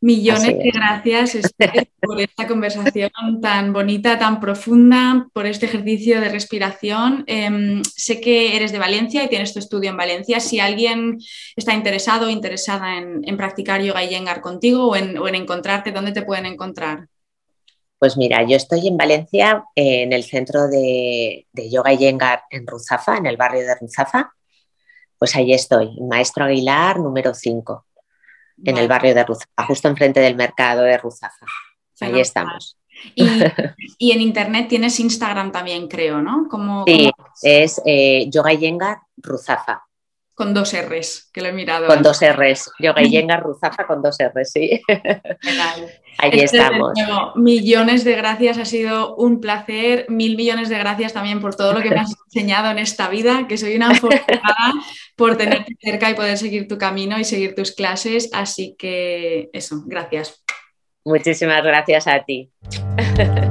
[0.00, 1.54] Millones de gracias
[2.00, 7.22] por esta conversación tan bonita, tan profunda, por este ejercicio de respiración.
[7.28, 10.40] Em, sé que eres de Valencia y tienes tu estudio en Valencia.
[10.40, 11.18] Si alguien
[11.54, 16.22] está interesado o interesada en, practicar yoga y yengar contigo o en, encontrarte, ¿dónde te
[16.22, 17.09] pueden encontrar?
[18.00, 23.18] Pues mira, yo estoy en Valencia, en el centro de, yoga y yengar en Ruzafa,
[23.18, 24.32] en el barrio de Ruzafa.
[25.18, 27.86] Pues ahí estoy, Maestro Aguilar, número 5
[28.64, 31.46] en el barrio de Ruzafa, justo enfrente del mercado de Ruzafa.
[32.00, 32.76] Ahí estamos.
[33.98, 36.46] Y, en internet tienes Instagram también, creo, ¿no?
[36.86, 39.86] sí, es eh, Yoga Yengar Ruzafa.
[40.40, 41.86] Con dos R's, que lo he mirado.
[41.86, 42.72] Con dos R's.
[42.78, 44.80] Yoga Yengar Ruzafa con dos R's, sí.
[46.22, 46.92] Este estamos.
[47.36, 50.06] millones de gracias, ha sido un placer.
[50.08, 53.46] Mil millones de gracias también por todo lo que me has enseñado en esta vida,
[53.48, 54.72] que soy una afortunada
[55.14, 58.30] por tenerte cerca y poder seguir tu camino y seguir tus clases.
[58.32, 60.42] Así que eso, gracias.
[61.04, 62.50] Muchísimas gracias a ti.